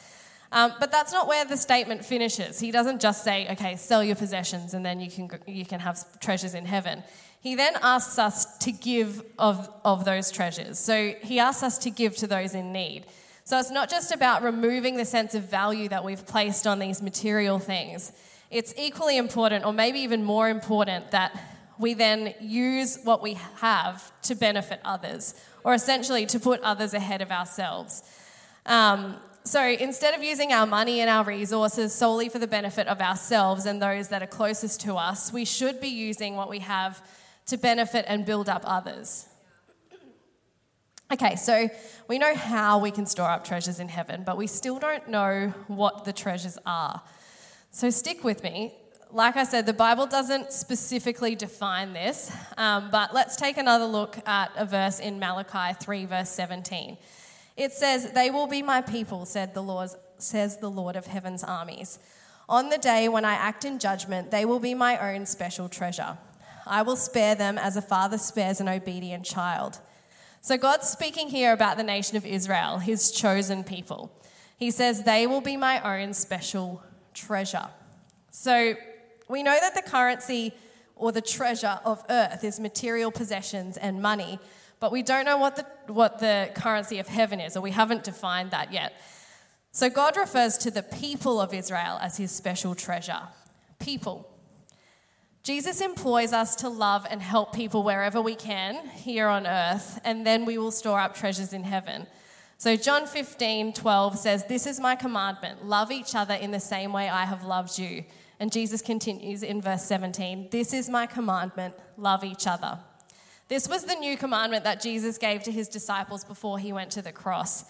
Um, 0.50 0.72
but 0.80 0.90
that's 0.90 1.12
not 1.12 1.28
where 1.28 1.44
the 1.44 1.56
statement 1.56 2.04
finishes. 2.04 2.58
He 2.58 2.72
doesn't 2.72 3.00
just 3.00 3.22
say, 3.22 3.46
"Okay, 3.52 3.76
sell 3.76 4.02
your 4.02 4.16
possessions, 4.16 4.74
and 4.74 4.84
then 4.84 4.98
you 4.98 5.10
can 5.10 5.30
you 5.46 5.64
can 5.64 5.78
have 5.78 6.04
treasures 6.18 6.54
in 6.54 6.66
heaven." 6.66 7.04
He 7.40 7.54
then 7.54 7.74
asks 7.82 8.18
us 8.18 8.58
to 8.58 8.72
give 8.72 9.22
of, 9.38 9.70
of 9.84 10.04
those 10.04 10.32
treasures. 10.32 10.78
So 10.80 11.14
he 11.22 11.38
asks 11.38 11.62
us 11.62 11.78
to 11.78 11.90
give 11.90 12.16
to 12.16 12.26
those 12.26 12.54
in 12.54 12.72
need. 12.72 13.06
So 13.48 13.58
it's 13.58 13.70
not 13.70 13.88
just 13.88 14.12
about 14.12 14.42
removing 14.42 14.98
the 14.98 15.06
sense 15.06 15.34
of 15.34 15.44
value 15.44 15.88
that 15.88 16.04
we've 16.04 16.26
placed 16.26 16.66
on 16.66 16.78
these 16.78 17.00
material 17.00 17.58
things. 17.58 18.12
It's 18.50 18.74
equally 18.76 19.16
important, 19.16 19.64
or 19.64 19.72
maybe 19.72 20.00
even 20.00 20.22
more 20.22 20.50
important, 20.50 21.12
that 21.12 21.34
we 21.78 21.94
then 21.94 22.34
use 22.42 22.98
what 23.04 23.22
we 23.22 23.38
have 23.60 24.12
to 24.24 24.34
benefit 24.34 24.80
others, 24.84 25.34
or 25.64 25.72
essentially 25.72 26.26
to 26.26 26.38
put 26.38 26.60
others 26.60 26.92
ahead 26.92 27.22
of 27.22 27.30
ourselves. 27.30 28.02
Um, 28.66 29.16
so 29.44 29.66
instead 29.66 30.12
of 30.12 30.22
using 30.22 30.52
our 30.52 30.66
money 30.66 31.00
and 31.00 31.08
our 31.08 31.24
resources 31.24 31.94
solely 31.94 32.28
for 32.28 32.38
the 32.38 32.46
benefit 32.46 32.86
of 32.86 33.00
ourselves 33.00 33.64
and 33.64 33.80
those 33.80 34.08
that 34.08 34.22
are 34.22 34.26
closest 34.26 34.82
to 34.82 34.96
us, 34.96 35.32
we 35.32 35.46
should 35.46 35.80
be 35.80 35.88
using 35.88 36.36
what 36.36 36.50
we 36.50 36.58
have 36.58 37.02
to 37.46 37.56
benefit 37.56 38.04
and 38.08 38.26
build 38.26 38.50
up 38.50 38.60
others. 38.66 39.24
Okay, 41.10 41.36
so 41.36 41.70
we 42.06 42.18
know 42.18 42.34
how 42.34 42.78
we 42.78 42.90
can 42.90 43.06
store 43.06 43.30
up 43.30 43.42
treasures 43.42 43.80
in 43.80 43.88
heaven, 43.88 44.24
but 44.26 44.36
we 44.36 44.46
still 44.46 44.78
don't 44.78 45.08
know 45.08 45.54
what 45.66 46.04
the 46.04 46.12
treasures 46.12 46.58
are. 46.66 47.00
So 47.70 47.88
stick 47.88 48.24
with 48.24 48.42
me. 48.42 48.74
Like 49.10 49.38
I 49.38 49.44
said, 49.44 49.64
the 49.64 49.72
Bible 49.72 50.06
doesn't 50.06 50.52
specifically 50.52 51.34
define 51.34 51.94
this, 51.94 52.30
um, 52.58 52.90
but 52.90 53.14
let's 53.14 53.36
take 53.36 53.56
another 53.56 53.86
look 53.86 54.18
at 54.28 54.50
a 54.54 54.66
verse 54.66 55.00
in 55.00 55.18
Malachi 55.18 55.74
3, 55.80 56.04
verse 56.04 56.28
17. 56.28 56.98
It 57.56 57.72
says, 57.72 58.12
They 58.12 58.30
will 58.30 58.46
be 58.46 58.60
my 58.60 58.82
people, 58.82 59.24
said 59.24 59.54
the 59.54 59.62
Lord, 59.62 59.88
says 60.18 60.58
the 60.58 60.70
Lord 60.70 60.94
of 60.94 61.06
heaven's 61.06 61.42
armies. 61.42 61.98
On 62.50 62.68
the 62.68 62.76
day 62.76 63.08
when 63.08 63.24
I 63.24 63.32
act 63.32 63.64
in 63.64 63.78
judgment, 63.78 64.30
they 64.30 64.44
will 64.44 64.60
be 64.60 64.74
my 64.74 65.14
own 65.14 65.24
special 65.24 65.70
treasure. 65.70 66.18
I 66.66 66.82
will 66.82 66.96
spare 66.96 67.34
them 67.34 67.56
as 67.56 67.78
a 67.78 67.82
father 67.82 68.18
spares 68.18 68.60
an 68.60 68.68
obedient 68.68 69.24
child. 69.24 69.80
So 70.40 70.56
God's 70.56 70.88
speaking 70.88 71.28
here 71.28 71.52
about 71.52 71.76
the 71.76 71.82
nation 71.82 72.16
of 72.16 72.24
Israel, 72.24 72.78
his 72.78 73.10
chosen 73.10 73.64
people. 73.64 74.10
He 74.56 74.70
says, 74.70 75.02
They 75.02 75.26
will 75.26 75.40
be 75.40 75.56
my 75.56 76.00
own 76.00 76.14
special 76.14 76.82
treasure. 77.14 77.68
So 78.30 78.74
we 79.28 79.42
know 79.42 79.56
that 79.60 79.74
the 79.74 79.82
currency 79.82 80.52
or 80.96 81.12
the 81.12 81.20
treasure 81.20 81.78
of 81.84 82.04
earth 82.08 82.42
is 82.44 82.58
material 82.58 83.10
possessions 83.10 83.76
and 83.76 84.02
money, 84.02 84.38
but 84.80 84.92
we 84.92 85.02
don't 85.02 85.24
know 85.24 85.38
what 85.38 85.56
the, 85.56 85.92
what 85.92 86.18
the 86.18 86.50
currency 86.54 86.98
of 86.98 87.08
heaven 87.08 87.40
is, 87.40 87.56
or 87.56 87.60
we 87.60 87.70
haven't 87.70 88.04
defined 88.04 88.50
that 88.50 88.72
yet. 88.72 88.94
So 89.70 89.90
God 89.90 90.16
refers 90.16 90.58
to 90.58 90.70
the 90.70 90.82
people 90.82 91.40
of 91.40 91.54
Israel 91.54 91.98
as 92.00 92.16
his 92.16 92.32
special 92.32 92.74
treasure. 92.74 93.22
People. 93.78 94.28
Jesus 95.48 95.80
employs 95.80 96.34
us 96.34 96.56
to 96.56 96.68
love 96.68 97.06
and 97.08 97.22
help 97.22 97.54
people 97.54 97.82
wherever 97.82 98.20
we 98.20 98.34
can 98.34 98.86
here 98.88 99.28
on 99.28 99.46
earth, 99.46 99.98
and 100.04 100.26
then 100.26 100.44
we 100.44 100.58
will 100.58 100.70
store 100.70 101.00
up 101.00 101.14
treasures 101.14 101.54
in 101.54 101.64
heaven. 101.64 102.06
So, 102.58 102.76
John 102.76 103.06
15, 103.06 103.72
12 103.72 104.18
says, 104.18 104.44
This 104.44 104.66
is 104.66 104.78
my 104.78 104.94
commandment 104.94 105.64
love 105.64 105.90
each 105.90 106.14
other 106.14 106.34
in 106.34 106.50
the 106.50 106.60
same 106.60 106.92
way 106.92 107.08
I 107.08 107.24
have 107.24 107.46
loved 107.46 107.78
you. 107.78 108.04
And 108.38 108.52
Jesus 108.52 108.82
continues 108.82 109.42
in 109.42 109.62
verse 109.62 109.84
17, 109.84 110.48
This 110.50 110.74
is 110.74 110.90
my 110.90 111.06
commandment 111.06 111.72
love 111.96 112.24
each 112.24 112.46
other. 112.46 112.80
This 113.48 113.66
was 113.66 113.84
the 113.84 113.94
new 113.94 114.18
commandment 114.18 114.64
that 114.64 114.82
Jesus 114.82 115.16
gave 115.16 115.44
to 115.44 115.50
his 115.50 115.70
disciples 115.70 116.24
before 116.24 116.58
he 116.58 116.74
went 116.74 116.90
to 116.90 117.00
the 117.00 117.10
cross. 117.10 117.64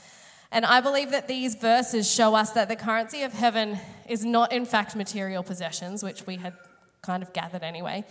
And 0.50 0.66
I 0.66 0.80
believe 0.80 1.12
that 1.12 1.28
these 1.28 1.54
verses 1.54 2.12
show 2.12 2.34
us 2.34 2.50
that 2.54 2.68
the 2.68 2.74
currency 2.74 3.22
of 3.22 3.34
heaven 3.34 3.78
is 4.08 4.24
not, 4.24 4.52
in 4.52 4.64
fact, 4.64 4.96
material 4.96 5.44
possessions, 5.44 6.02
which 6.02 6.26
we 6.26 6.38
had 6.38 6.54
kind 7.02 7.22
of 7.22 7.32
gathered 7.32 7.62
anyway. 7.62 8.04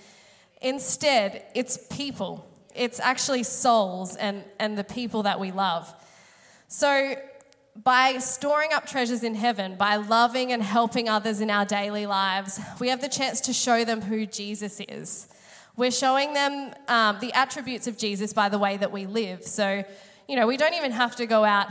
Instead, 0.62 1.46
it's 1.54 1.78
people, 1.90 2.50
it's 2.76 3.00
actually 3.00 3.44
souls 3.44 4.16
and, 4.16 4.44
and 4.60 4.78
the 4.78 4.84
people 4.84 5.24
that 5.24 5.40
we 5.40 5.52
love. 5.52 5.94
So, 6.68 7.16
by 7.84 8.18
storing 8.18 8.74
up 8.74 8.88
treasures 8.88 9.24
in 9.24 9.36
heaven, 9.36 9.76
by 9.76 9.98
loving 9.98 10.52
and 10.52 10.64
helping 10.64 11.08
others 11.08 11.42
in 11.42 11.52
our 11.52 11.64
daily 11.64 12.08
lives, 12.08 12.60
we 12.80 12.90
have 12.90 13.02
the 13.02 13.08
chance 13.08 13.42
to 13.42 13.54
show 13.54 13.86
them 13.86 14.02
who 14.02 14.26
Jesus 14.26 14.82
is. 14.88 15.28
We're 15.76 15.92
showing 15.92 16.34
them 16.34 16.74
um, 16.88 17.18
the 17.22 17.32
attributes 17.34 17.86
of 17.86 18.00
Jesus 18.00 18.34
by 18.34 18.50
the 18.50 18.58
way 18.58 18.78
that 18.78 18.92
we 18.92 19.06
live. 19.06 19.44
So, 19.44 19.84
you 20.28 20.36
know, 20.36 20.48
we 20.48 20.58
don't 20.58 20.74
even 20.74 20.92
have 20.92 21.16
to 21.18 21.28
go 21.28 21.44
out 21.46 21.68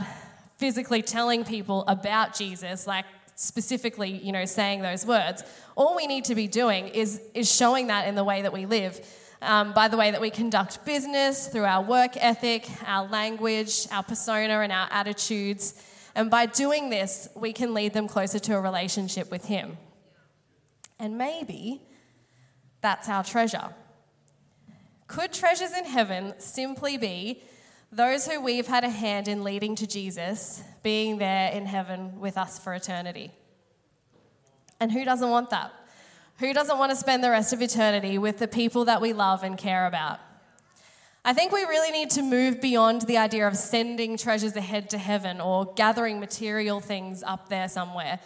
physically 0.57 1.01
telling 1.01 1.43
people 1.43 1.83
about 1.87 2.33
Jesus, 2.33 2.87
like 2.87 3.05
specifically, 3.37 4.09
you 4.09 4.31
know, 4.31 4.45
saying 4.45 4.81
those 4.81 5.05
words. 5.05 5.43
All 5.75 5.95
we 5.95 6.07
need 6.07 6.25
to 6.25 6.35
be 6.35 6.47
doing 6.47 6.87
is, 6.87 7.21
is 7.35 7.49
showing 7.49 7.87
that 7.87 8.07
in 8.07 8.15
the 8.15 8.23
way 8.23 8.41
that 8.41 8.51
we 8.51 8.65
live. 8.65 8.99
Um, 9.43 9.73
by 9.73 9.87
the 9.87 9.97
way 9.97 10.09
that 10.09 10.19
we 10.19 10.31
conduct 10.31 10.83
business, 10.83 11.47
through 11.47 11.65
our 11.65 11.83
work 11.83 12.17
ethic, 12.17 12.67
our 12.87 13.07
language, 13.07 13.87
our 13.91 14.01
persona, 14.01 14.61
and 14.61 14.71
our 14.71 14.87
attitudes. 14.89 15.75
And 16.15 16.31
by 16.31 16.47
doing 16.47 16.89
this, 16.89 17.29
we 17.35 17.53
can 17.53 17.75
lead 17.75 17.93
them 17.93 18.07
closer 18.07 18.39
to 18.39 18.55
a 18.55 18.59
relationship 18.59 19.29
with 19.29 19.45
Him. 19.45 19.77
And 20.97 21.19
maybe 21.19 21.83
that's 22.81 23.07
our 23.07 23.23
treasure. 23.23 23.69
Could 25.05 25.31
treasures 25.31 25.77
in 25.77 25.85
heaven 25.85 26.33
simply 26.39 26.97
be 26.97 27.43
those 27.91 28.27
who 28.27 28.41
we've 28.41 28.67
had 28.67 28.83
a 28.83 28.89
hand 28.89 29.27
in 29.27 29.43
leading 29.43 29.75
to 29.75 29.87
Jesus 29.87 30.61
being 30.83 31.17
there 31.17 31.51
in 31.51 31.65
heaven 31.65 32.19
with 32.19 32.37
us 32.37 32.59
for 32.59 32.73
eternity. 32.73 33.31
And 34.79 34.91
who 34.91 35.05
doesn't 35.05 35.29
want 35.29 35.49
that? 35.49 35.73
Who 36.39 36.53
doesn't 36.53 36.77
want 36.77 36.91
to 36.91 36.95
spend 36.95 37.23
the 37.23 37.31
rest 37.31 37.53
of 37.53 37.61
eternity 37.61 38.17
with 38.17 38.37
the 38.37 38.47
people 38.47 38.85
that 38.85 39.01
we 39.01 39.13
love 39.13 39.43
and 39.43 39.57
care 39.57 39.87
about? 39.87 40.19
I 41.25 41.33
think 41.33 41.51
we 41.51 41.63
really 41.63 41.91
need 41.91 42.11
to 42.11 42.21
move 42.21 42.61
beyond 42.61 43.01
the 43.01 43.17
idea 43.17 43.47
of 43.47 43.57
sending 43.57 44.17
treasures 44.17 44.55
ahead 44.55 44.89
to 44.91 44.97
heaven 44.97 45.41
or 45.41 45.73
gathering 45.73 46.19
material 46.19 46.79
things 46.79 47.23
up 47.23 47.49
there 47.49 47.67
somewhere. 47.67 48.19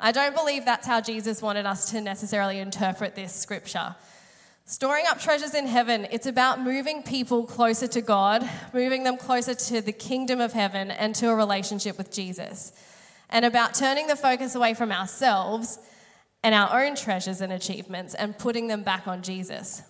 I 0.00 0.12
don't 0.12 0.34
believe 0.34 0.64
that's 0.64 0.86
how 0.86 1.00
Jesus 1.00 1.42
wanted 1.42 1.66
us 1.66 1.90
to 1.90 2.00
necessarily 2.00 2.58
interpret 2.58 3.14
this 3.14 3.32
scripture. 3.32 3.94
Storing 4.70 5.06
up 5.08 5.18
treasures 5.18 5.54
in 5.54 5.66
heaven, 5.66 6.06
it's 6.10 6.26
about 6.26 6.60
moving 6.60 7.02
people 7.02 7.46
closer 7.46 7.86
to 7.86 8.02
God, 8.02 8.46
moving 8.74 9.02
them 9.02 9.16
closer 9.16 9.54
to 9.54 9.80
the 9.80 9.92
kingdom 9.92 10.42
of 10.42 10.52
heaven 10.52 10.90
and 10.90 11.14
to 11.14 11.30
a 11.30 11.34
relationship 11.34 11.96
with 11.96 12.12
Jesus, 12.12 12.72
and 13.30 13.46
about 13.46 13.72
turning 13.72 14.08
the 14.08 14.14
focus 14.14 14.54
away 14.54 14.74
from 14.74 14.92
ourselves 14.92 15.78
and 16.42 16.54
our 16.54 16.84
own 16.84 16.96
treasures 16.96 17.40
and 17.40 17.50
achievements 17.50 18.12
and 18.14 18.36
putting 18.36 18.66
them 18.66 18.82
back 18.82 19.08
on 19.08 19.22
Jesus. 19.22 19.80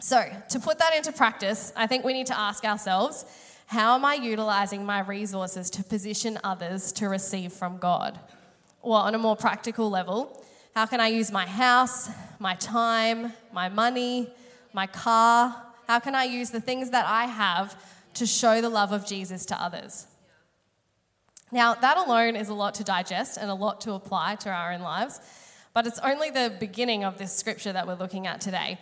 So, 0.00 0.22
to 0.50 0.60
put 0.60 0.78
that 0.78 0.94
into 0.94 1.10
practice, 1.10 1.72
I 1.74 1.88
think 1.88 2.04
we 2.04 2.12
need 2.12 2.28
to 2.28 2.38
ask 2.38 2.64
ourselves 2.64 3.24
how 3.66 3.96
am 3.96 4.04
I 4.04 4.14
utilizing 4.14 4.86
my 4.86 5.00
resources 5.00 5.70
to 5.70 5.82
position 5.82 6.38
others 6.44 6.92
to 6.92 7.08
receive 7.08 7.52
from 7.52 7.78
God? 7.78 8.16
Or, 8.80 8.98
on 8.98 9.16
a 9.16 9.18
more 9.18 9.34
practical 9.34 9.90
level, 9.90 10.40
how 10.74 10.86
can 10.86 11.00
I 11.00 11.08
use 11.08 11.32
my 11.32 11.46
house, 11.46 12.08
my 12.38 12.54
time, 12.54 13.32
my 13.52 13.68
money, 13.68 14.30
my 14.72 14.86
car? 14.86 15.62
How 15.88 15.98
can 15.98 16.14
I 16.14 16.24
use 16.24 16.50
the 16.50 16.60
things 16.60 16.90
that 16.90 17.06
I 17.06 17.26
have 17.26 17.76
to 18.14 18.26
show 18.26 18.60
the 18.60 18.68
love 18.68 18.92
of 18.92 19.06
Jesus 19.06 19.46
to 19.46 19.60
others? 19.60 20.06
Now, 21.52 21.74
that 21.74 21.96
alone 21.96 22.36
is 22.36 22.48
a 22.48 22.54
lot 22.54 22.74
to 22.74 22.84
digest 22.84 23.36
and 23.36 23.50
a 23.50 23.54
lot 23.54 23.80
to 23.82 23.92
apply 23.92 24.36
to 24.36 24.50
our 24.50 24.72
own 24.72 24.82
lives, 24.82 25.20
but 25.74 25.86
it's 25.86 25.98
only 25.98 26.30
the 26.30 26.54
beginning 26.60 27.02
of 27.02 27.18
this 27.18 27.36
scripture 27.36 27.72
that 27.72 27.88
we're 27.88 27.94
looking 27.94 28.28
at 28.28 28.40
today. 28.40 28.78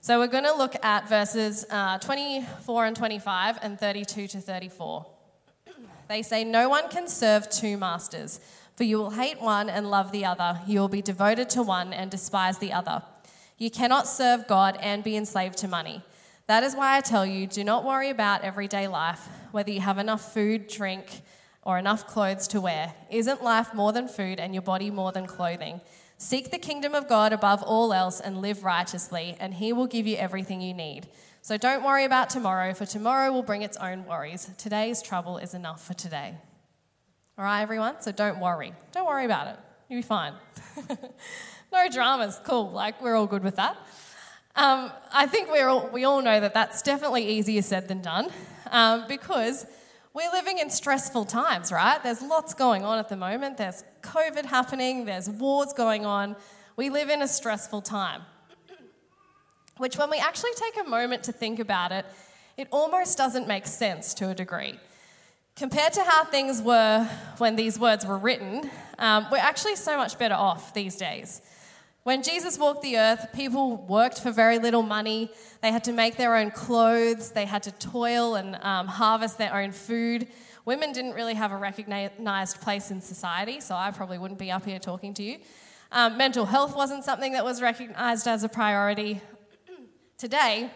So, 0.00 0.20
we're 0.20 0.28
going 0.28 0.44
to 0.44 0.54
look 0.54 0.76
at 0.84 1.08
verses 1.08 1.64
uh, 1.68 1.98
24 1.98 2.86
and 2.86 2.96
25 2.96 3.58
and 3.62 3.78
32 3.78 4.28
to 4.28 4.40
34. 4.40 5.06
They 6.08 6.22
say, 6.22 6.44
No 6.44 6.68
one 6.68 6.88
can 6.88 7.08
serve 7.08 7.50
two 7.50 7.76
masters. 7.76 8.38
For 8.76 8.84
you 8.84 8.98
will 8.98 9.10
hate 9.10 9.40
one 9.40 9.68
and 9.68 9.90
love 9.90 10.12
the 10.12 10.24
other. 10.24 10.60
You 10.66 10.80
will 10.80 10.88
be 10.88 11.02
devoted 11.02 11.50
to 11.50 11.62
one 11.62 11.92
and 11.92 12.10
despise 12.10 12.58
the 12.58 12.72
other. 12.72 13.02
You 13.58 13.70
cannot 13.70 14.08
serve 14.08 14.48
God 14.48 14.78
and 14.80 15.04
be 15.04 15.16
enslaved 15.16 15.58
to 15.58 15.68
money. 15.68 16.02
That 16.46 16.62
is 16.62 16.74
why 16.74 16.96
I 16.96 17.00
tell 17.00 17.24
you 17.24 17.46
do 17.46 17.62
not 17.64 17.84
worry 17.84 18.10
about 18.10 18.42
everyday 18.42 18.88
life, 18.88 19.28
whether 19.52 19.70
you 19.70 19.80
have 19.80 19.98
enough 19.98 20.32
food, 20.32 20.66
drink, 20.66 21.22
or 21.62 21.78
enough 21.78 22.06
clothes 22.06 22.48
to 22.48 22.60
wear. 22.60 22.94
Isn't 23.10 23.42
life 23.42 23.72
more 23.72 23.92
than 23.92 24.08
food 24.08 24.40
and 24.40 24.52
your 24.54 24.62
body 24.62 24.90
more 24.90 25.12
than 25.12 25.26
clothing? 25.26 25.80
Seek 26.18 26.50
the 26.50 26.58
kingdom 26.58 26.94
of 26.94 27.08
God 27.08 27.32
above 27.32 27.62
all 27.62 27.92
else 27.92 28.20
and 28.20 28.40
live 28.40 28.64
righteously, 28.64 29.36
and 29.38 29.54
He 29.54 29.72
will 29.72 29.86
give 29.86 30.06
you 30.06 30.16
everything 30.16 30.60
you 30.60 30.74
need. 30.74 31.08
So 31.40 31.56
don't 31.56 31.84
worry 31.84 32.04
about 32.04 32.30
tomorrow, 32.30 32.74
for 32.74 32.86
tomorrow 32.86 33.32
will 33.32 33.42
bring 33.42 33.62
its 33.62 33.76
own 33.76 34.06
worries. 34.06 34.50
Today's 34.58 35.02
trouble 35.02 35.38
is 35.38 35.54
enough 35.54 35.84
for 35.84 35.94
today. 35.94 36.34
All 37.38 37.44
right, 37.46 37.62
everyone? 37.62 38.00
So 38.00 38.12
don't 38.12 38.40
worry. 38.40 38.74
Don't 38.92 39.06
worry 39.06 39.24
about 39.24 39.48
it. 39.48 39.56
You'll 39.88 39.98
be 39.98 40.02
fine. 40.02 40.34
no 41.72 41.88
dramas. 41.90 42.38
Cool. 42.44 42.70
Like, 42.70 43.00
we're 43.00 43.16
all 43.16 43.26
good 43.26 43.42
with 43.42 43.56
that. 43.56 43.78
Um, 44.54 44.92
I 45.10 45.26
think 45.26 45.50
we're 45.50 45.68
all, 45.68 45.88
we 45.88 46.04
all 46.04 46.20
know 46.20 46.40
that 46.40 46.52
that's 46.52 46.82
definitely 46.82 47.26
easier 47.26 47.62
said 47.62 47.88
than 47.88 48.02
done 48.02 48.28
um, 48.70 49.06
because 49.08 49.64
we're 50.12 50.30
living 50.30 50.58
in 50.58 50.68
stressful 50.68 51.24
times, 51.24 51.72
right? 51.72 52.02
There's 52.02 52.20
lots 52.20 52.52
going 52.52 52.84
on 52.84 52.98
at 52.98 53.08
the 53.08 53.16
moment. 53.16 53.56
There's 53.56 53.82
COVID 54.02 54.44
happening, 54.44 55.06
there's 55.06 55.30
wars 55.30 55.72
going 55.72 56.04
on. 56.04 56.36
We 56.76 56.90
live 56.90 57.08
in 57.08 57.22
a 57.22 57.28
stressful 57.28 57.80
time. 57.80 58.22
Which, 59.78 59.96
when 59.96 60.10
we 60.10 60.18
actually 60.18 60.52
take 60.54 60.84
a 60.84 60.88
moment 60.88 61.22
to 61.24 61.32
think 61.32 61.58
about 61.58 61.92
it, 61.92 62.04
it 62.58 62.68
almost 62.70 63.16
doesn't 63.16 63.48
make 63.48 63.66
sense 63.66 64.12
to 64.14 64.28
a 64.28 64.34
degree. 64.34 64.78
Compared 65.54 65.92
to 65.92 66.02
how 66.02 66.24
things 66.24 66.62
were 66.62 67.06
when 67.36 67.56
these 67.56 67.78
words 67.78 68.06
were 68.06 68.16
written, 68.16 68.70
um, 68.98 69.26
we're 69.30 69.36
actually 69.36 69.76
so 69.76 69.98
much 69.98 70.18
better 70.18 70.34
off 70.34 70.72
these 70.72 70.96
days. 70.96 71.42
When 72.04 72.22
Jesus 72.22 72.58
walked 72.58 72.82
the 72.82 72.96
earth, 72.96 73.28
people 73.34 73.76
worked 73.76 74.20
for 74.20 74.32
very 74.32 74.58
little 74.58 74.82
money. 74.82 75.30
They 75.60 75.70
had 75.70 75.84
to 75.84 75.92
make 75.92 76.16
their 76.16 76.36
own 76.36 76.50
clothes, 76.52 77.32
they 77.32 77.44
had 77.44 77.62
to 77.64 77.72
toil 77.72 78.34
and 78.34 78.56
um, 78.62 78.86
harvest 78.86 79.36
their 79.36 79.54
own 79.54 79.72
food. 79.72 80.26
Women 80.64 80.92
didn't 80.92 81.12
really 81.12 81.34
have 81.34 81.52
a 81.52 81.56
recognized 81.56 82.60
place 82.62 82.90
in 82.90 83.02
society, 83.02 83.60
so 83.60 83.74
I 83.74 83.90
probably 83.90 84.18
wouldn't 84.18 84.40
be 84.40 84.50
up 84.50 84.64
here 84.64 84.78
talking 84.78 85.12
to 85.14 85.22
you. 85.22 85.38
Um, 85.92 86.16
mental 86.16 86.46
health 86.46 86.74
wasn't 86.74 87.04
something 87.04 87.32
that 87.32 87.44
was 87.44 87.60
recognized 87.60 88.26
as 88.26 88.42
a 88.42 88.48
priority. 88.48 89.20
Today, 90.16 90.70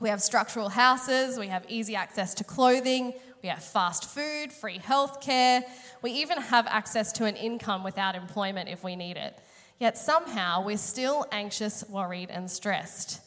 we 0.00 0.10
have 0.10 0.20
structural 0.20 0.68
houses, 0.68 1.38
we 1.38 1.46
have 1.46 1.64
easy 1.68 1.96
access 1.96 2.34
to 2.34 2.44
clothing, 2.44 3.14
we 3.46 3.50
have 3.50 3.62
fast 3.62 4.06
food, 4.06 4.52
free 4.52 4.80
healthcare. 4.80 5.62
We 6.02 6.10
even 6.10 6.38
have 6.38 6.66
access 6.66 7.12
to 7.12 7.26
an 7.26 7.36
income 7.36 7.84
without 7.84 8.16
employment 8.16 8.68
if 8.68 8.82
we 8.82 8.96
need 8.96 9.16
it. 9.16 9.38
Yet 9.78 9.96
somehow 9.96 10.64
we're 10.64 10.78
still 10.78 11.24
anxious, 11.30 11.88
worried, 11.88 12.28
and 12.28 12.50
stressed. 12.50 13.20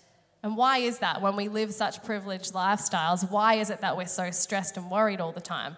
And 0.43 0.57
why 0.57 0.79
is 0.79 0.99
that 0.99 1.21
when 1.21 1.37
we 1.37 1.47
live 1.47 1.73
such 1.73 2.03
privileged 2.03 2.51
lifestyles? 2.51 3.31
Why 3.31 3.53
is 3.53 3.69
it 3.69 3.79
that 3.79 3.95
we're 3.95 4.07
so 4.07 4.29
stressed 4.31 4.75
and 4.75 4.91
worried 4.91 5.21
all 5.21 5.31
the 5.31 5.39
time? 5.39 5.77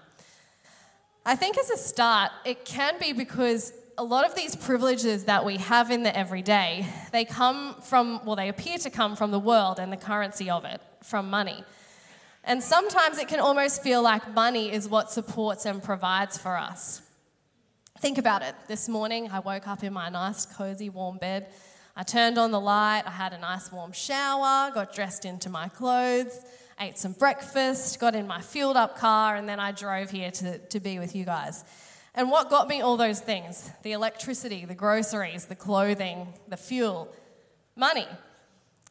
I 1.24 1.36
think 1.36 1.60
as 1.60 1.70
a 1.70 1.78
start, 1.78 2.32
it 2.44 2.66
can 2.66 2.98
be 3.00 3.14
because 3.14 3.74
a 3.96 4.04
lot 4.04 4.26
of 4.26 4.34
these 4.34 4.56
privileges 4.56 5.26
that 5.26 5.46
we 5.46 5.58
have 5.58 5.92
in 5.92 6.02
the 6.02 6.18
everyday, 6.18 6.88
they 7.12 7.26
come 7.26 7.76
from, 7.84 8.26
well, 8.26 8.36
they 8.36 8.50
appear 8.50 8.80
to 8.80 8.90
come 8.90 9.16
from 9.16 9.30
the 9.30 9.40
world 9.40 9.78
and 9.78 9.94
the 9.94 9.98
currency 9.98 10.50
of 10.50 10.66
it, 10.66 10.82
from 11.04 11.30
money. 11.30 11.64
And 12.44 12.64
sometimes 12.64 13.20
it 13.20 13.28
can 13.28 13.40
almost 13.40 13.84
feel 13.84 14.02
like 14.02 14.34
money 14.34 14.72
is 14.72 14.90
what 14.90 15.12
supports 15.12 15.66
and 15.66 15.82
provides 15.82 16.38
for 16.38 16.58
us. 16.58 17.02
Think 18.00 18.18
about 18.18 18.42
it. 18.42 18.56
This 18.68 18.90
morning, 18.90 19.30
I 19.32 19.40
woke 19.40 19.68
up 19.68 19.84
in 19.84 19.94
my 19.94 20.10
nice, 20.10 20.48
cozy, 20.48 20.90
warm 20.90 21.18
bed. 21.18 21.48
I 21.96 22.04
turned 22.04 22.40
on 22.40 22.52
the 22.52 22.60
light, 22.60 23.04
I 23.06 23.12
had 23.12 23.34
a 23.34 23.38
nice 23.38 23.72
warm 23.72 23.92
shower, 23.92 24.72
got 24.72 24.94
dressed 24.94 25.26
into 25.26 25.50
my 25.50 25.68
clothes, 25.68 26.40
ate 26.80 26.98
some 26.98 27.12
breakfast, 27.12 28.00
got 28.00 28.16
in 28.16 28.26
my 28.26 28.42
fueled 28.42 28.78
up 28.78 28.98
car, 28.98 29.36
and 29.36 29.48
then 29.48 29.60
I 29.60 29.72
drove 29.72 30.10
here 30.10 30.32
to, 30.32 30.58
to 30.58 30.80
be 30.80 30.98
with 30.98 31.16
you 31.16 31.26
guys. 31.26 31.64
And 32.16 32.32
what 32.32 32.50
got 32.50 32.68
me 32.68 32.82
all 32.82 32.98
those 32.98 33.20
things? 33.20 33.70
The 33.84 33.92
electricity, 33.92 34.66
the 34.66 34.74
groceries, 34.74 35.46
the 35.46 35.56
clothing, 35.56 36.34
the 36.48 36.58
fuel, 36.58 37.14
money. 37.76 38.08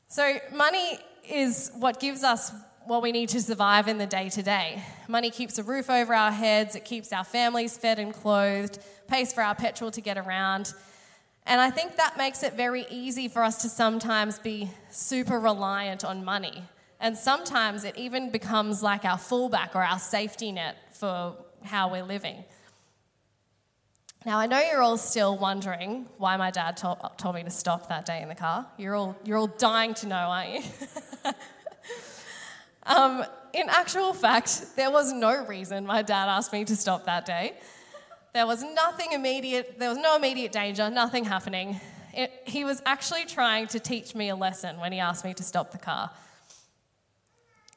So, 0.09 0.37
money 0.53 0.99
is 1.29 1.71
what 1.75 2.01
gives 2.01 2.23
us 2.23 2.53
what 2.87 3.03
we 3.03 3.13
need 3.13 3.29
to 3.31 3.41
survive 3.41 3.89
in 3.89 3.99
the 3.99 4.07
day 4.07 4.29
to 4.31 4.43
day. 4.43 4.83
Money 5.09 5.31
keeps 5.31 5.59
a 5.59 5.63
roof 5.63 5.91
over 5.91 6.15
our 6.15 6.33
heads, 6.33 6.75
it 6.75 6.85
keeps 6.85 7.13
our 7.13 7.25
families 7.25 7.77
fed 7.77 7.99
and 7.99 8.13
clothed, 8.13 8.79
pays 9.07 9.33
for 9.33 9.43
our 9.43 9.55
petrol 9.55 9.91
to 9.91 10.01
get 10.01 10.19
around. 10.19 10.73
And 11.47 11.61
I 11.61 11.71
think 11.71 11.97
that 11.97 12.17
makes 12.17 12.43
it 12.43 12.55
very 12.55 12.87
easy 12.91 13.29
for 13.29 13.43
us 13.43 13.63
to 13.63 13.69
sometimes 13.69 14.39
be 14.39 14.71
super 14.91 15.39
reliant 15.39 16.05
on 16.05 16.25
money. 16.25 16.65
And 17.01 17.17
sometimes 17.17 17.85
it 17.85 17.97
even 17.97 18.31
becomes 18.31 18.83
like 18.83 19.05
our 19.05 19.17
fallback 19.17 19.75
or 19.75 19.83
our 19.83 19.99
safety 19.99 20.53
net 20.53 20.77
for 20.93 21.35
how 21.65 21.91
we're 21.91 22.05
living. 22.05 22.45
Now, 24.27 24.39
I 24.39 24.47
know 24.47 24.61
you're 24.61 24.83
all 24.83 24.99
still 24.99 25.39
wondering 25.39 26.07
why 26.19 26.37
my 26.37 26.51
dad 26.51 26.77
told, 26.77 26.99
told 27.17 27.37
me 27.37 27.43
to 27.43 27.51
stop 27.51 27.89
that 27.89 28.05
day 28.05 28.21
in 28.21 28.29
the 28.29 28.35
car. 28.35 28.67
You're 28.77 28.95
all, 28.95 29.17
you're 29.25 29.39
all 29.39 29.47
dying 29.47 29.95
to 29.95 30.07
know, 30.07 30.15
aren't 30.15 30.53
you? 30.53 30.63
um, 32.91 33.25
in 33.53 33.69
actual 33.69 34.13
fact, 34.13 34.77
there 34.77 34.91
was 34.91 35.13
no 35.13 35.45
reason 35.47 35.87
my 35.87 36.03
dad 36.03 36.29
asked 36.29 36.53
me 36.53 36.65
to 36.65 36.77
stop 36.77 37.05
that 37.07 37.25
day. 37.25 37.55
There 38.33 38.47
was 38.47 38.63
nothing 38.63 39.13
immediate, 39.13 39.79
there 39.79 39.89
was 39.89 39.99
no 39.99 40.17
immediate 40.17 40.53
danger, 40.53 40.89
nothing 40.91 41.25
happening. 41.25 41.81
It, 42.13 42.33
he 42.45 42.65
was 42.65 42.83
actually 42.87 43.25
trying 43.25 43.69
to 43.69 43.81
teach 43.81 44.15
me 44.15 44.29
a 44.29 44.37
lesson 44.37 44.79
when 44.79 44.93
he 44.93 44.99
asked 44.99 45.25
me 45.25 45.35
to 45.35 45.43
stop 45.43 45.73
the 45.73 45.79
car. 45.79 46.11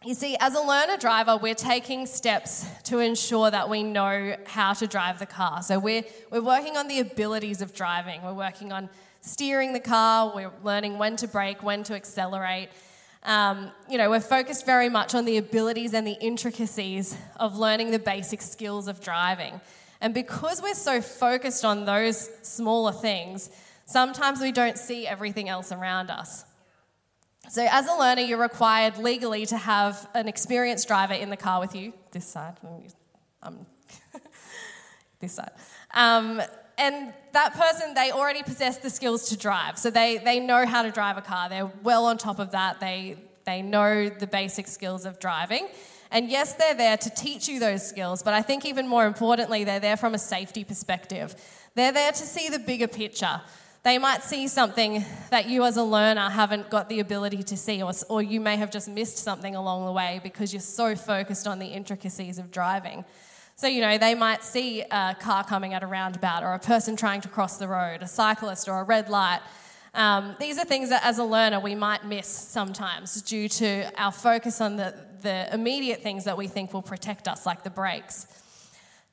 You 0.05 0.13
see, 0.13 0.35
as 0.39 0.53
a 0.53 0.59
learner 0.59 0.97
driver, 0.97 1.37
we're 1.37 1.55
taking 1.55 2.05
steps 2.05 2.65
to 2.83 2.99
ensure 2.99 3.49
that 3.49 3.69
we 3.69 3.83
know 3.83 4.35
how 4.45 4.73
to 4.73 4.85
drive 4.85 5.19
the 5.19 5.25
car. 5.25 5.63
So 5.63 5.79
we're, 5.79 6.03
we're 6.29 6.41
working 6.41 6.75
on 6.75 6.89
the 6.89 6.99
abilities 6.99 7.61
of 7.61 7.73
driving. 7.73 8.21
We're 8.21 8.33
working 8.33 8.73
on 8.73 8.89
steering 9.21 9.71
the 9.71 9.79
car, 9.79 10.33
we're 10.35 10.51
learning 10.63 10.97
when 10.97 11.15
to 11.15 11.27
brake, 11.27 11.63
when 11.63 11.83
to 11.83 11.95
accelerate. 11.95 12.69
Um, 13.23 13.71
you 13.89 13.97
know, 13.97 14.09
we're 14.09 14.19
focused 14.19 14.65
very 14.65 14.89
much 14.89 15.15
on 15.15 15.25
the 15.25 15.37
abilities 15.37 15.93
and 15.93 16.05
the 16.05 16.17
intricacies 16.19 17.17
of 17.37 17.57
learning 17.57 17.91
the 17.91 17.99
basic 17.99 18.41
skills 18.41 18.87
of 18.87 18.99
driving. 18.99 19.61
And 20.01 20.13
because 20.13 20.61
we're 20.61 20.73
so 20.73 21.01
focused 21.01 21.63
on 21.63 21.85
those 21.85 22.29
smaller 22.41 22.91
things, 22.91 23.49
sometimes 23.85 24.41
we 24.41 24.51
don't 24.51 24.77
see 24.77 25.07
everything 25.07 25.47
else 25.47 25.71
around 25.71 26.11
us. 26.11 26.43
So, 27.49 27.65
as 27.69 27.87
a 27.87 27.93
learner, 27.93 28.21
you're 28.21 28.41
required 28.41 28.97
legally 28.97 29.45
to 29.47 29.57
have 29.57 30.09
an 30.13 30.27
experienced 30.27 30.87
driver 30.87 31.13
in 31.13 31.29
the 31.29 31.37
car 31.37 31.59
with 31.59 31.75
you. 31.75 31.93
This 32.11 32.25
side, 32.25 32.55
um, 33.41 33.65
this 35.19 35.33
side. 35.33 35.51
Um, 35.93 36.41
and 36.77 37.13
that 37.33 37.53
person, 37.53 37.93
they 37.93 38.11
already 38.11 38.43
possess 38.43 38.77
the 38.77 38.89
skills 38.89 39.29
to 39.29 39.37
drive. 39.37 39.77
So, 39.77 39.89
they, 39.89 40.17
they 40.17 40.39
know 40.39 40.65
how 40.65 40.81
to 40.83 40.91
drive 40.91 41.17
a 41.17 41.21
car. 41.21 41.49
They're 41.49 41.71
well 41.83 42.05
on 42.05 42.17
top 42.17 42.39
of 42.39 42.51
that. 42.51 42.79
They, 42.79 43.17
they 43.45 43.61
know 43.61 44.09
the 44.09 44.27
basic 44.27 44.67
skills 44.67 45.05
of 45.05 45.19
driving. 45.19 45.67
And 46.13 46.29
yes, 46.29 46.53
they're 46.53 46.75
there 46.75 46.95
to 46.95 47.09
teach 47.09 47.49
you 47.49 47.59
those 47.59 47.87
skills, 47.87 48.21
but 48.21 48.35
I 48.35 48.43
think 48.43 48.65
even 48.65 48.87
more 48.87 49.07
importantly, 49.07 49.63
they're 49.63 49.79
there 49.79 49.97
from 49.97 50.13
a 50.13 50.19
safety 50.19 50.63
perspective. 50.63 51.35
They're 51.73 51.91
there 51.91 52.11
to 52.11 52.23
see 52.23 52.49
the 52.49 52.59
bigger 52.59 52.87
picture. 52.87 53.41
They 53.81 53.97
might 53.97 54.21
see 54.21 54.47
something 54.47 55.03
that 55.31 55.49
you 55.49 55.63
as 55.65 55.75
a 55.75 55.83
learner 55.83 56.29
haven't 56.29 56.69
got 56.69 56.87
the 56.87 56.99
ability 56.99 57.41
to 57.43 57.57
see, 57.57 57.81
or, 57.81 57.91
or 58.09 58.21
you 58.21 58.39
may 58.39 58.57
have 58.57 58.69
just 58.69 58.87
missed 58.87 59.17
something 59.17 59.55
along 59.55 59.85
the 59.85 59.91
way 59.91 60.21
because 60.21 60.53
you're 60.53 60.61
so 60.61 60.95
focused 60.95 61.47
on 61.47 61.57
the 61.57 61.65
intricacies 61.65 62.37
of 62.37 62.51
driving. 62.51 63.03
So, 63.55 63.67
you 63.67 63.81
know, 63.81 63.97
they 63.97 64.15
might 64.15 64.43
see 64.43 64.81
a 64.81 65.15
car 65.19 65.43
coming 65.43 65.73
at 65.73 65.83
a 65.83 65.87
roundabout 65.87 66.43
or 66.43 66.53
a 66.53 66.59
person 66.59 66.95
trying 66.95 67.21
to 67.21 67.29
cross 67.29 67.57
the 67.57 67.67
road, 67.67 68.01
a 68.01 68.07
cyclist 68.07 68.67
or 68.67 68.79
a 68.79 68.83
red 68.83 69.09
light. 69.09 69.41
Um, 69.93 70.35
these 70.39 70.57
are 70.57 70.65
things 70.65 70.89
that 70.89 71.05
as 71.05 71.19
a 71.19 71.23
learner 71.23 71.59
we 71.59 71.75
might 71.75 72.03
miss 72.03 72.27
sometimes 72.27 73.21
due 73.21 73.47
to 73.49 73.91
our 73.95 74.11
focus 74.11 74.59
on 74.59 74.75
the, 74.75 74.95
the 75.21 75.53
immediate 75.53 76.01
things 76.01 76.23
that 76.23 76.35
we 76.35 76.47
think 76.47 76.73
will 76.73 76.81
protect 76.81 77.27
us, 77.27 77.45
like 77.45 77.63
the 77.63 77.69
brakes. 77.69 78.27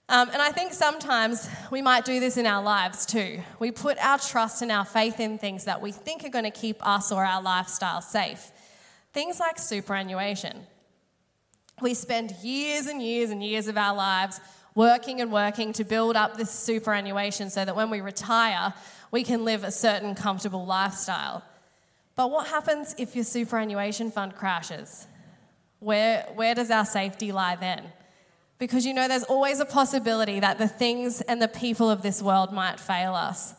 Um, 0.08 0.28
and 0.32 0.40
I 0.40 0.50
think 0.50 0.72
sometimes 0.72 1.48
we 1.70 1.82
might 1.82 2.04
do 2.04 2.18
this 2.18 2.36
in 2.36 2.46
our 2.46 2.62
lives 2.62 3.06
too. 3.06 3.40
We 3.58 3.70
put 3.70 3.96
our 3.98 4.18
trust 4.18 4.62
and 4.62 4.72
our 4.72 4.84
faith 4.86 5.20
in 5.20 5.38
things 5.38 5.66
that 5.66 5.82
we 5.82 5.92
think 5.92 6.24
are 6.24 6.30
going 6.30 6.44
to 6.44 6.50
keep 6.50 6.84
us 6.84 7.12
or 7.12 7.24
our 7.24 7.42
lifestyle 7.42 8.00
safe. 8.00 8.50
Things 9.12 9.38
like 9.38 9.58
superannuation. 9.58 10.66
We 11.80 11.94
spend 11.94 12.32
years 12.42 12.86
and 12.86 13.02
years 13.02 13.30
and 13.30 13.42
years 13.42 13.68
of 13.68 13.76
our 13.76 13.94
lives 13.94 14.40
working 14.74 15.20
and 15.20 15.32
working 15.32 15.72
to 15.74 15.84
build 15.84 16.16
up 16.16 16.36
this 16.36 16.50
superannuation 16.50 17.50
so 17.50 17.64
that 17.64 17.74
when 17.74 17.90
we 17.90 18.00
retire, 18.00 18.72
we 19.10 19.24
can 19.24 19.44
live 19.44 19.64
a 19.64 19.70
certain 19.70 20.14
comfortable 20.14 20.64
lifestyle. 20.64 21.42
But 22.14 22.30
what 22.30 22.48
happens 22.48 22.94
if 22.98 23.14
your 23.14 23.24
superannuation 23.24 24.10
fund 24.10 24.36
crashes? 24.36 25.06
Where, 25.80 26.26
where 26.34 26.54
does 26.54 26.70
our 26.70 26.84
safety 26.84 27.32
lie 27.32 27.56
then? 27.56 27.92
because 28.60 28.84
you 28.84 28.92
know 28.92 29.08
there's 29.08 29.24
always 29.24 29.58
a 29.58 29.64
possibility 29.64 30.38
that 30.38 30.58
the 30.58 30.68
things 30.68 31.22
and 31.22 31.42
the 31.42 31.48
people 31.48 31.90
of 31.90 32.02
this 32.02 32.22
world 32.22 32.52
might 32.52 32.78
fail 32.78 33.14
us. 33.14 33.54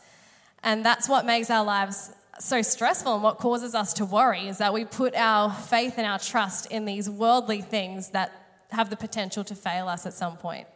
And 0.62 0.86
that's 0.86 1.08
what 1.08 1.26
makes 1.26 1.50
our 1.50 1.64
lives 1.64 2.12
so 2.38 2.62
stressful 2.62 3.14
and 3.14 3.22
what 3.22 3.38
causes 3.38 3.74
us 3.74 3.92
to 3.94 4.04
worry 4.04 4.48
is 4.48 4.58
that 4.58 4.72
we 4.72 4.84
put 4.84 5.14
our 5.14 5.52
faith 5.52 5.94
and 5.96 6.06
our 6.06 6.18
trust 6.18 6.66
in 6.70 6.84
these 6.84 7.08
worldly 7.08 7.60
things 7.60 8.10
that 8.10 8.32
have 8.70 8.90
the 8.90 8.96
potential 8.96 9.44
to 9.44 9.54
fail 9.54 9.88
us 9.88 10.06
at 10.06 10.14
some 10.14 10.36
point. 10.36 10.66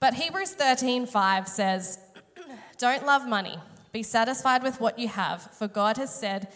But 0.00 0.14
Hebrews 0.14 0.54
13:5 0.54 1.48
says, 1.48 1.98
"Don't 2.78 3.06
love 3.06 3.26
money. 3.28 3.58
Be 3.92 4.02
satisfied 4.02 4.62
with 4.62 4.80
what 4.80 4.98
you 4.98 5.08
have, 5.08 5.42
for 5.52 5.68
God 5.68 5.96
has 5.98 6.18
said, 6.18 6.48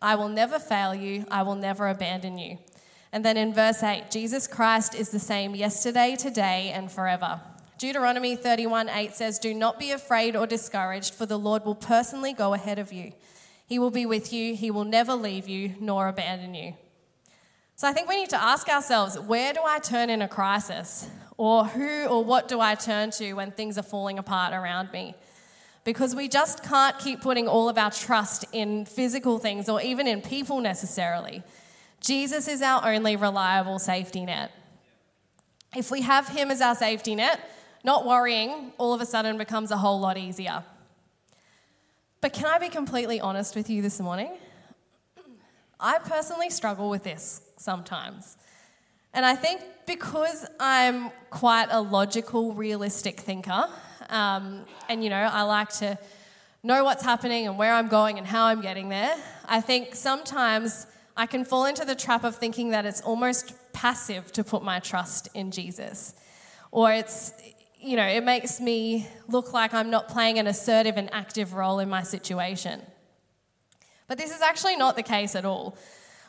I 0.00 0.14
will 0.14 0.28
never 0.28 0.58
fail 0.58 0.94
you, 0.94 1.24
I 1.30 1.42
will 1.42 1.54
never 1.54 1.88
abandon 1.88 2.38
you." 2.38 2.58
And 3.12 3.24
then 3.24 3.36
in 3.36 3.52
verse 3.52 3.82
8, 3.82 4.10
Jesus 4.10 4.46
Christ 4.46 4.94
is 4.94 5.10
the 5.10 5.18
same 5.18 5.54
yesterday, 5.54 6.16
today, 6.16 6.70
and 6.74 6.90
forever. 6.90 7.40
Deuteronomy 7.82 8.36
31 8.36 8.88
8 8.88 9.12
says, 9.12 9.40
Do 9.40 9.52
not 9.52 9.76
be 9.76 9.90
afraid 9.90 10.36
or 10.36 10.46
discouraged, 10.46 11.14
for 11.14 11.26
the 11.26 11.36
Lord 11.36 11.64
will 11.64 11.74
personally 11.74 12.32
go 12.32 12.54
ahead 12.54 12.78
of 12.78 12.92
you. 12.92 13.10
He 13.66 13.80
will 13.80 13.90
be 13.90 14.06
with 14.06 14.32
you, 14.32 14.54
He 14.54 14.70
will 14.70 14.84
never 14.84 15.16
leave 15.16 15.48
you 15.48 15.74
nor 15.80 16.06
abandon 16.06 16.54
you. 16.54 16.74
So 17.74 17.88
I 17.88 17.92
think 17.92 18.08
we 18.08 18.18
need 18.18 18.30
to 18.30 18.40
ask 18.40 18.68
ourselves 18.68 19.18
where 19.18 19.52
do 19.52 19.58
I 19.66 19.80
turn 19.80 20.10
in 20.10 20.22
a 20.22 20.28
crisis? 20.28 21.10
Or 21.36 21.64
who 21.64 22.06
or 22.06 22.22
what 22.22 22.46
do 22.46 22.60
I 22.60 22.76
turn 22.76 23.10
to 23.18 23.32
when 23.32 23.50
things 23.50 23.76
are 23.76 23.82
falling 23.82 24.16
apart 24.16 24.54
around 24.54 24.92
me? 24.92 25.16
Because 25.82 26.14
we 26.14 26.28
just 26.28 26.62
can't 26.62 26.96
keep 27.00 27.20
putting 27.20 27.48
all 27.48 27.68
of 27.68 27.78
our 27.78 27.90
trust 27.90 28.44
in 28.52 28.84
physical 28.84 29.40
things 29.40 29.68
or 29.68 29.82
even 29.82 30.06
in 30.06 30.22
people 30.22 30.60
necessarily. 30.60 31.42
Jesus 32.00 32.46
is 32.46 32.62
our 32.62 32.86
only 32.86 33.16
reliable 33.16 33.80
safety 33.80 34.24
net. 34.24 34.52
If 35.74 35.90
we 35.90 36.02
have 36.02 36.28
Him 36.28 36.52
as 36.52 36.60
our 36.60 36.76
safety 36.76 37.16
net, 37.16 37.40
not 37.84 38.06
worrying 38.06 38.72
all 38.78 38.94
of 38.94 39.00
a 39.00 39.06
sudden 39.06 39.38
becomes 39.38 39.70
a 39.70 39.76
whole 39.76 40.00
lot 40.00 40.16
easier. 40.16 40.64
But 42.20 42.32
can 42.32 42.46
I 42.46 42.58
be 42.58 42.68
completely 42.68 43.20
honest 43.20 43.56
with 43.56 43.68
you 43.68 43.82
this 43.82 43.98
morning? 44.00 44.32
I 45.80 45.98
personally 45.98 46.50
struggle 46.50 46.88
with 46.88 47.02
this 47.02 47.42
sometimes. 47.56 48.36
And 49.12 49.26
I 49.26 49.34
think 49.34 49.60
because 49.86 50.46
I'm 50.60 51.10
quite 51.30 51.66
a 51.70 51.80
logical, 51.80 52.54
realistic 52.54 53.18
thinker, 53.18 53.68
um, 54.08 54.64
and 54.88 55.02
you 55.02 55.10
know, 55.10 55.16
I 55.16 55.42
like 55.42 55.70
to 55.80 55.98
know 56.62 56.84
what's 56.84 57.02
happening 57.02 57.48
and 57.48 57.58
where 57.58 57.72
I'm 57.72 57.88
going 57.88 58.18
and 58.18 58.26
how 58.26 58.46
I'm 58.46 58.60
getting 58.60 58.88
there, 58.88 59.16
I 59.46 59.60
think 59.60 59.96
sometimes 59.96 60.86
I 61.16 61.26
can 61.26 61.44
fall 61.44 61.64
into 61.64 61.84
the 61.84 61.96
trap 61.96 62.22
of 62.22 62.36
thinking 62.36 62.70
that 62.70 62.86
it's 62.86 63.00
almost 63.00 63.52
passive 63.72 64.30
to 64.32 64.44
put 64.44 64.62
my 64.62 64.78
trust 64.78 65.28
in 65.34 65.50
Jesus. 65.50 66.14
Or 66.70 66.92
it's, 66.92 67.34
you 67.82 67.96
know, 67.96 68.06
it 68.06 68.24
makes 68.24 68.60
me 68.60 69.08
look 69.28 69.52
like 69.52 69.74
I'm 69.74 69.90
not 69.90 70.08
playing 70.08 70.38
an 70.38 70.46
assertive 70.46 70.96
and 70.96 71.12
active 71.12 71.54
role 71.54 71.80
in 71.80 71.88
my 71.88 72.02
situation. 72.02 72.80
But 74.06 74.18
this 74.18 74.34
is 74.34 74.40
actually 74.40 74.76
not 74.76 74.94
the 74.96 75.02
case 75.02 75.34
at 75.34 75.44
all. 75.44 75.76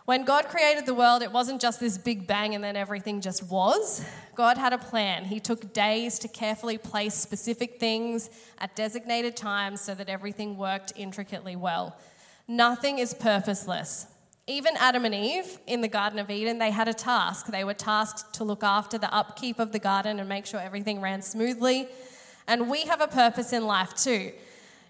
When 0.06 0.26
God 0.26 0.50
created 0.50 0.86
the 0.86 0.94
world, 0.94 1.22
it 1.22 1.32
wasn't 1.32 1.62
just 1.62 1.80
this 1.80 1.98
big 1.98 2.28
bang 2.28 2.56
and 2.56 2.64
then 2.64 2.76
everything 2.76 3.22
just 3.22 3.50
was. 3.50 4.06
God 4.36 4.58
had 4.58 4.74
a 4.74 4.78
plan. 4.78 5.26
He 5.26 5.40
took 5.40 5.74
days 5.74 6.20
to 6.20 6.28
carefully 6.28 6.78
place 6.78 7.14
specific 7.14 7.80
things 7.80 8.30
at 8.58 8.76
designated 8.76 9.38
times 9.38 9.80
so 9.80 9.96
that 9.96 10.10
everything 10.10 10.58
worked 10.58 10.92
intricately 10.98 11.56
well. 11.56 11.98
Nothing 12.48 13.00
is 13.00 13.14
purposeless. 13.14 14.08
Even 14.46 14.76
Adam 14.78 15.06
and 15.06 15.16
Eve 15.16 15.58
in 15.68 15.80
the 15.80 15.88
Garden 15.88 16.20
of 16.20 16.30
Eden, 16.30 16.60
they 16.60 16.72
had 16.72 16.90
a 16.90 16.94
task. 16.94 17.48
They 17.48 17.64
were 17.64 17.74
tasked 17.74 18.34
to 18.36 18.44
look 18.44 18.62
after 18.62 18.98
the 18.98 19.14
upkeep 19.14 19.58
of 19.58 19.72
the 19.72 19.80
garden 19.80 20.20
and 20.20 20.28
make 20.28 20.46
sure 20.46 20.60
everything 20.60 21.00
ran 21.00 21.22
smoothly. 21.22 21.88
And 22.46 22.70
we 22.70 22.82
have 22.82 23.00
a 23.00 23.08
purpose 23.08 23.54
in 23.54 23.66
life 23.66 23.94
too. 23.94 24.34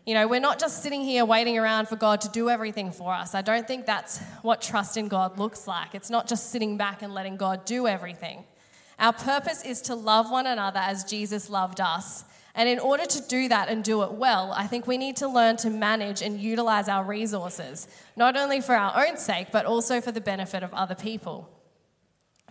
You 0.07 0.15
know, 0.15 0.27
we're 0.27 0.39
not 0.39 0.59
just 0.59 0.81
sitting 0.81 1.01
here 1.01 1.23
waiting 1.23 1.57
around 1.57 1.87
for 1.87 1.95
God 1.95 2.19
to 2.21 2.29
do 2.29 2.49
everything 2.49 2.91
for 2.91 3.13
us. 3.13 3.35
I 3.35 3.43
don't 3.43 3.67
think 3.67 3.85
that's 3.85 4.19
what 4.41 4.59
trust 4.59 4.97
in 4.97 5.07
God 5.07 5.37
looks 5.37 5.67
like. 5.67 5.93
It's 5.93 6.09
not 6.09 6.27
just 6.27 6.49
sitting 6.49 6.75
back 6.75 7.03
and 7.03 7.13
letting 7.13 7.37
God 7.37 7.63
do 7.63 7.87
everything. 7.87 8.43
Our 8.97 9.13
purpose 9.13 9.63
is 9.63 9.81
to 9.83 9.95
love 9.95 10.31
one 10.31 10.47
another 10.47 10.79
as 10.79 11.03
Jesus 11.03 11.47
loved 11.49 11.79
us. 11.79 12.25
And 12.55 12.69
in 12.69 12.77
order 12.77 13.05
to 13.05 13.21
do 13.21 13.47
that 13.49 13.69
and 13.69 13.83
do 13.83 14.03
it 14.03 14.11
well, 14.11 14.53
I 14.55 14.67
think 14.67 14.85
we 14.85 14.97
need 14.97 15.17
to 15.17 15.27
learn 15.27 15.57
to 15.57 15.71
manage 15.71 16.21
and 16.21 16.39
utilize 16.39 16.87
our 16.87 17.03
resources, 17.03 17.87
not 18.15 18.37
only 18.37 18.61
for 18.61 18.75
our 18.75 19.07
own 19.07 19.17
sake, 19.17 19.47
but 19.51 19.65
also 19.65 19.99
for 20.01 20.11
the 20.11 20.21
benefit 20.21 20.61
of 20.61 20.71
other 20.73 20.93
people. 20.93 21.49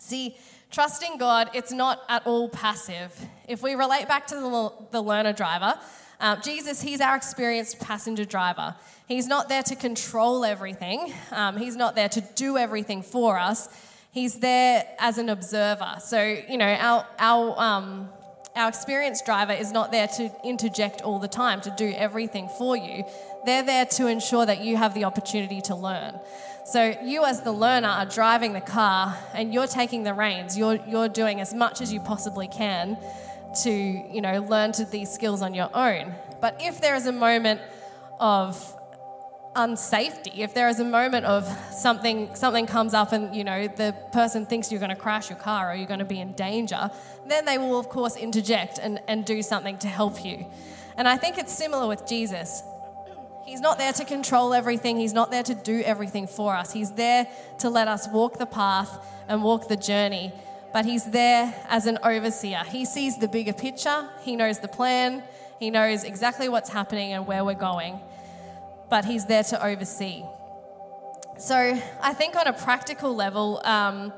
See, 0.00 0.36
trusting 0.72 1.18
God, 1.18 1.50
it's 1.54 1.70
not 1.70 2.02
at 2.08 2.26
all 2.26 2.48
passive. 2.48 3.14
If 3.46 3.62
we 3.62 3.74
relate 3.74 4.08
back 4.08 4.26
to 4.28 4.34
the, 4.34 4.72
the 4.90 5.00
learner 5.00 5.32
driver, 5.32 5.78
um, 6.18 6.40
Jesus, 6.42 6.80
he's 6.80 7.00
our 7.00 7.14
experienced 7.14 7.78
passenger 7.78 8.24
driver. 8.24 8.74
He's 9.06 9.28
not 9.28 9.48
there 9.48 9.62
to 9.64 9.76
control 9.76 10.44
everything, 10.44 11.12
um, 11.30 11.56
he's 11.56 11.76
not 11.76 11.94
there 11.94 12.08
to 12.08 12.20
do 12.34 12.58
everything 12.58 13.02
for 13.02 13.38
us. 13.38 13.68
He's 14.12 14.40
there 14.40 14.84
as 14.98 15.16
an 15.16 15.30
observer. 15.30 15.96
So, 16.00 16.22
you 16.22 16.58
know, 16.58 16.68
our, 16.68 17.06
our 17.18 17.58
um, 17.58 18.10
our 18.54 18.68
experienced 18.68 19.24
driver 19.24 19.52
is 19.52 19.72
not 19.72 19.92
there 19.92 20.06
to 20.06 20.30
interject 20.44 21.02
all 21.02 21.18
the 21.18 21.28
time, 21.28 21.60
to 21.62 21.70
do 21.70 21.92
everything 21.96 22.48
for 22.48 22.76
you. 22.76 23.04
They're 23.46 23.62
there 23.62 23.86
to 23.86 24.06
ensure 24.06 24.44
that 24.44 24.62
you 24.62 24.76
have 24.76 24.94
the 24.94 25.04
opportunity 25.04 25.60
to 25.62 25.74
learn. 25.74 26.20
So, 26.64 26.94
you 27.02 27.24
as 27.24 27.42
the 27.42 27.52
learner 27.52 27.88
are 27.88 28.06
driving 28.06 28.52
the 28.52 28.60
car 28.60 29.16
and 29.34 29.52
you're 29.52 29.66
taking 29.66 30.04
the 30.04 30.14
reins. 30.14 30.56
You're, 30.56 30.78
you're 30.86 31.08
doing 31.08 31.40
as 31.40 31.52
much 31.52 31.80
as 31.80 31.92
you 31.92 32.00
possibly 32.00 32.46
can 32.46 32.96
to, 33.62 33.70
you 33.70 34.20
know, 34.20 34.40
learn 34.48 34.72
to 34.72 34.84
these 34.84 35.10
skills 35.10 35.42
on 35.42 35.54
your 35.54 35.70
own. 35.74 36.14
But 36.40 36.56
if 36.60 36.80
there 36.80 36.94
is 36.94 37.06
a 37.06 37.12
moment 37.12 37.60
of 38.20 38.76
Um, 39.54 39.74
unsafety 39.74 40.38
if 40.38 40.54
there 40.54 40.68
is 40.68 40.80
a 40.80 40.84
moment 40.84 41.26
of 41.26 41.46
something 41.72 42.34
something 42.34 42.66
comes 42.66 42.94
up 42.94 43.12
and 43.12 43.34
you 43.34 43.44
know 43.44 43.68
the 43.68 43.94
person 44.12 44.46
thinks 44.46 44.70
you're 44.70 44.80
going 44.80 44.90
to 44.90 44.96
crash 44.96 45.28
your 45.28 45.38
car 45.38 45.70
or 45.70 45.74
you're 45.74 45.86
going 45.86 45.98
to 45.98 46.06
be 46.06 46.20
in 46.20 46.32
danger 46.32 46.90
then 47.26 47.44
they 47.44 47.58
will 47.58 47.78
of 47.78 47.88
course 47.88 48.16
interject 48.16 48.78
and, 48.78 49.00
and 49.08 49.24
do 49.24 49.42
something 49.42 49.76
to 49.78 49.88
help 49.88 50.24
you. 50.24 50.46
And 50.96 51.06
i 51.06 51.16
think 51.16 51.38
it's 51.38 51.52
similar 51.52 51.86
with 51.86 52.06
jesus. 52.06 52.62
He's 53.44 53.60
not 53.60 53.76
there 53.76 53.92
to 53.92 54.04
control 54.04 54.54
everything. 54.54 54.96
He's 54.96 55.12
not 55.12 55.32
there 55.32 55.42
to 55.42 55.54
do 55.54 55.82
everything 55.84 56.28
for 56.28 56.54
us. 56.54 56.72
He's 56.72 56.92
there 56.92 57.26
to 57.58 57.68
let 57.68 57.88
us 57.88 58.06
walk 58.08 58.38
the 58.38 58.46
path 58.46 59.04
and 59.28 59.42
walk 59.42 59.68
the 59.68 59.76
journey 59.76 60.32
but 60.72 60.86
he's 60.86 61.04
there 61.04 61.54
as 61.68 61.86
an 61.86 61.98
overseer. 62.02 62.62
He 62.66 62.86
sees 62.86 63.18
the 63.18 63.28
bigger 63.28 63.52
picture. 63.52 64.08
He 64.22 64.36
knows 64.36 64.60
the 64.60 64.68
plan. 64.68 65.22
He 65.58 65.68
knows 65.68 66.02
exactly 66.02 66.48
what's 66.48 66.70
happening 66.70 67.12
and 67.12 67.26
where 67.26 67.44
we're 67.44 67.52
going 67.52 68.00
but 68.92 69.06
He's 69.06 69.24
there 69.24 69.42
to 69.44 69.66
oversee. 69.66 70.22
So 71.38 71.56
I 72.02 72.12
think 72.12 72.36
on 72.36 72.46
a 72.46 72.52
practical 72.52 73.16
level, 73.16 73.62
um, 73.64 74.12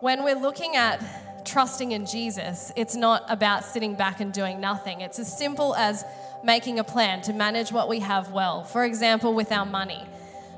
when 0.00 0.24
we're 0.24 0.34
looking 0.34 0.74
at 0.74 1.00
trusting 1.44 1.92
in 1.92 2.04
Jesus, 2.04 2.72
it's 2.74 2.96
not 2.96 3.24
about 3.28 3.64
sitting 3.64 3.94
back 3.94 4.18
and 4.18 4.32
doing 4.32 4.60
nothing. 4.60 5.00
It's 5.00 5.20
as 5.20 5.38
simple 5.38 5.76
as 5.76 6.04
making 6.42 6.80
a 6.80 6.84
plan 6.84 7.22
to 7.22 7.32
manage 7.32 7.70
what 7.70 7.88
we 7.88 8.00
have 8.00 8.32
well. 8.32 8.64
For 8.64 8.84
example, 8.84 9.32
with 9.32 9.52
our 9.52 9.64
money, 9.64 10.02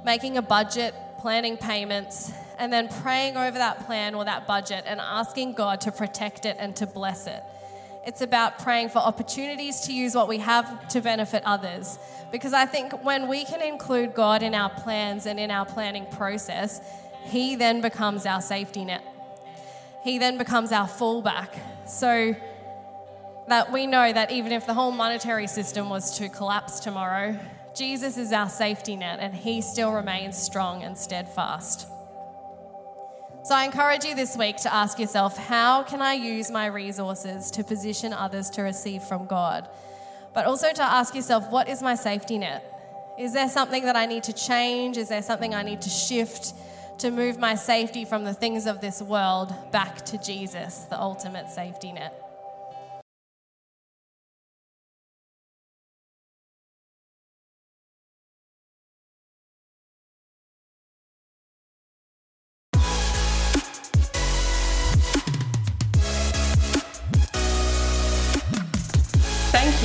making 0.03 0.38
a 0.38 0.42
budget, 0.42 0.94
planning 1.18 1.59
payments, 1.59 2.33
and 2.59 2.72
then 2.72 2.88
praying 2.88 3.37
over 3.37 3.59
that 3.59 3.85
plan 3.85 4.14
or 4.14 4.25
that 4.25 4.46
budget 4.46 4.85
and 4.87 4.99
asking 4.99 5.53
God 5.53 5.83
to 5.83 5.92
protect 5.92 6.46
it 6.46 6.57
and 6.59 6.75
to 6.77 6.87
bless 6.87 7.27
it. 7.27 7.42
It's 8.07 8.21
about 8.21 8.61
praying 8.61 8.90
for 8.90 9.01
opportunities 9.01 9.81
to 9.83 9.92
use 9.92 10.14
what 10.14 10.29
we 10.29 10.38
have 10.38 10.87
to 10.90 11.01
benefit 11.01 11.42
others. 11.45 11.99
Because 12.31 12.53
I 12.53 12.64
think 12.64 13.05
when 13.05 13.27
we 13.27 13.45
can 13.45 13.61
include 13.61 14.14
God 14.14 14.45
in 14.45 14.55
our 14.55 14.71
plans 14.71 15.27
and 15.27 15.40
in 15.40 15.51
our 15.51 15.66
planning 15.66 16.07
process, 16.07 16.81
He 17.25 17.57
then 17.57 17.81
becomes 17.81 18.25
our 18.25 18.40
safety 18.40 18.85
net. 18.85 19.03
He 20.05 20.19
then 20.19 20.38
becomes 20.38 20.71
our 20.71 20.87
fallback. 20.87 21.49
So 21.85 22.37
that 23.49 23.73
we 23.73 23.88
know 23.88 24.12
that 24.12 24.31
even 24.31 24.53
if 24.53 24.66
the 24.66 24.75
whole 24.75 24.92
monetary 24.92 25.49
system 25.49 25.90
was 25.90 26.16
to 26.19 26.29
collapse 26.29 26.79
tomorrow, 26.79 27.37
Jesus 27.75 28.16
is 28.16 28.33
our 28.33 28.49
safety 28.49 28.95
net 28.95 29.19
and 29.21 29.35
He 29.35 29.61
still 29.61 29.92
remains 29.92 30.38
strong 30.38 30.85
and 30.85 30.97
steadfast. 30.97 31.88
So 33.46 33.54
I 33.54 33.64
encourage 33.64 34.04
you 34.04 34.16
this 34.16 34.37
week 34.37 34.56
to 34.62 34.74
ask 34.74 34.98
yourself 34.98 35.37
how 35.37 35.85
can 35.85 36.02
I 36.02 36.14
use 36.14 36.50
my 36.50 36.66
resources 36.66 37.48
to 37.52 37.62
position 37.62 38.12
others 38.12 38.50
to 38.50 38.62
receive 38.62 39.04
from 39.04 39.26
God? 39.26 39.68
But 40.35 40.46
also 40.46 40.72
to 40.72 40.82
ask 40.82 41.14
yourself, 41.14 41.48
what 41.52 41.68
is 41.68 41.80
my 41.80 41.94
safety 41.94 42.38
net? 42.38 42.64
Is 43.16 43.35
there 43.35 43.48
something 43.48 43.85
that 43.85 43.94
I 43.94 44.06
need 44.06 44.24
to 44.24 44.32
change? 44.32 44.96
Is 44.96 45.11
there 45.11 45.22
something 45.22 45.54
I 45.54 45.62
need 45.62 45.80
to 45.82 45.88
shift 45.88 46.54
to 46.98 47.12
move 47.12 47.38
my 47.38 47.54
safety 47.54 48.04
from 48.04 48.24
the 48.24 48.35
things 48.35 48.66
of 48.66 48.80
this 48.80 49.00
world 49.00 49.54
back 49.70 50.04
to 50.06 50.18
Jesus, 50.18 50.78
the 50.90 51.00
ultimate 51.00 51.48
safety 51.48 51.92
net? 51.92 52.26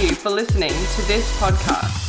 You 0.01 0.15
for 0.15 0.29
listening 0.29 0.69
to 0.69 1.01
this 1.07 1.29
podcast. 1.39 2.00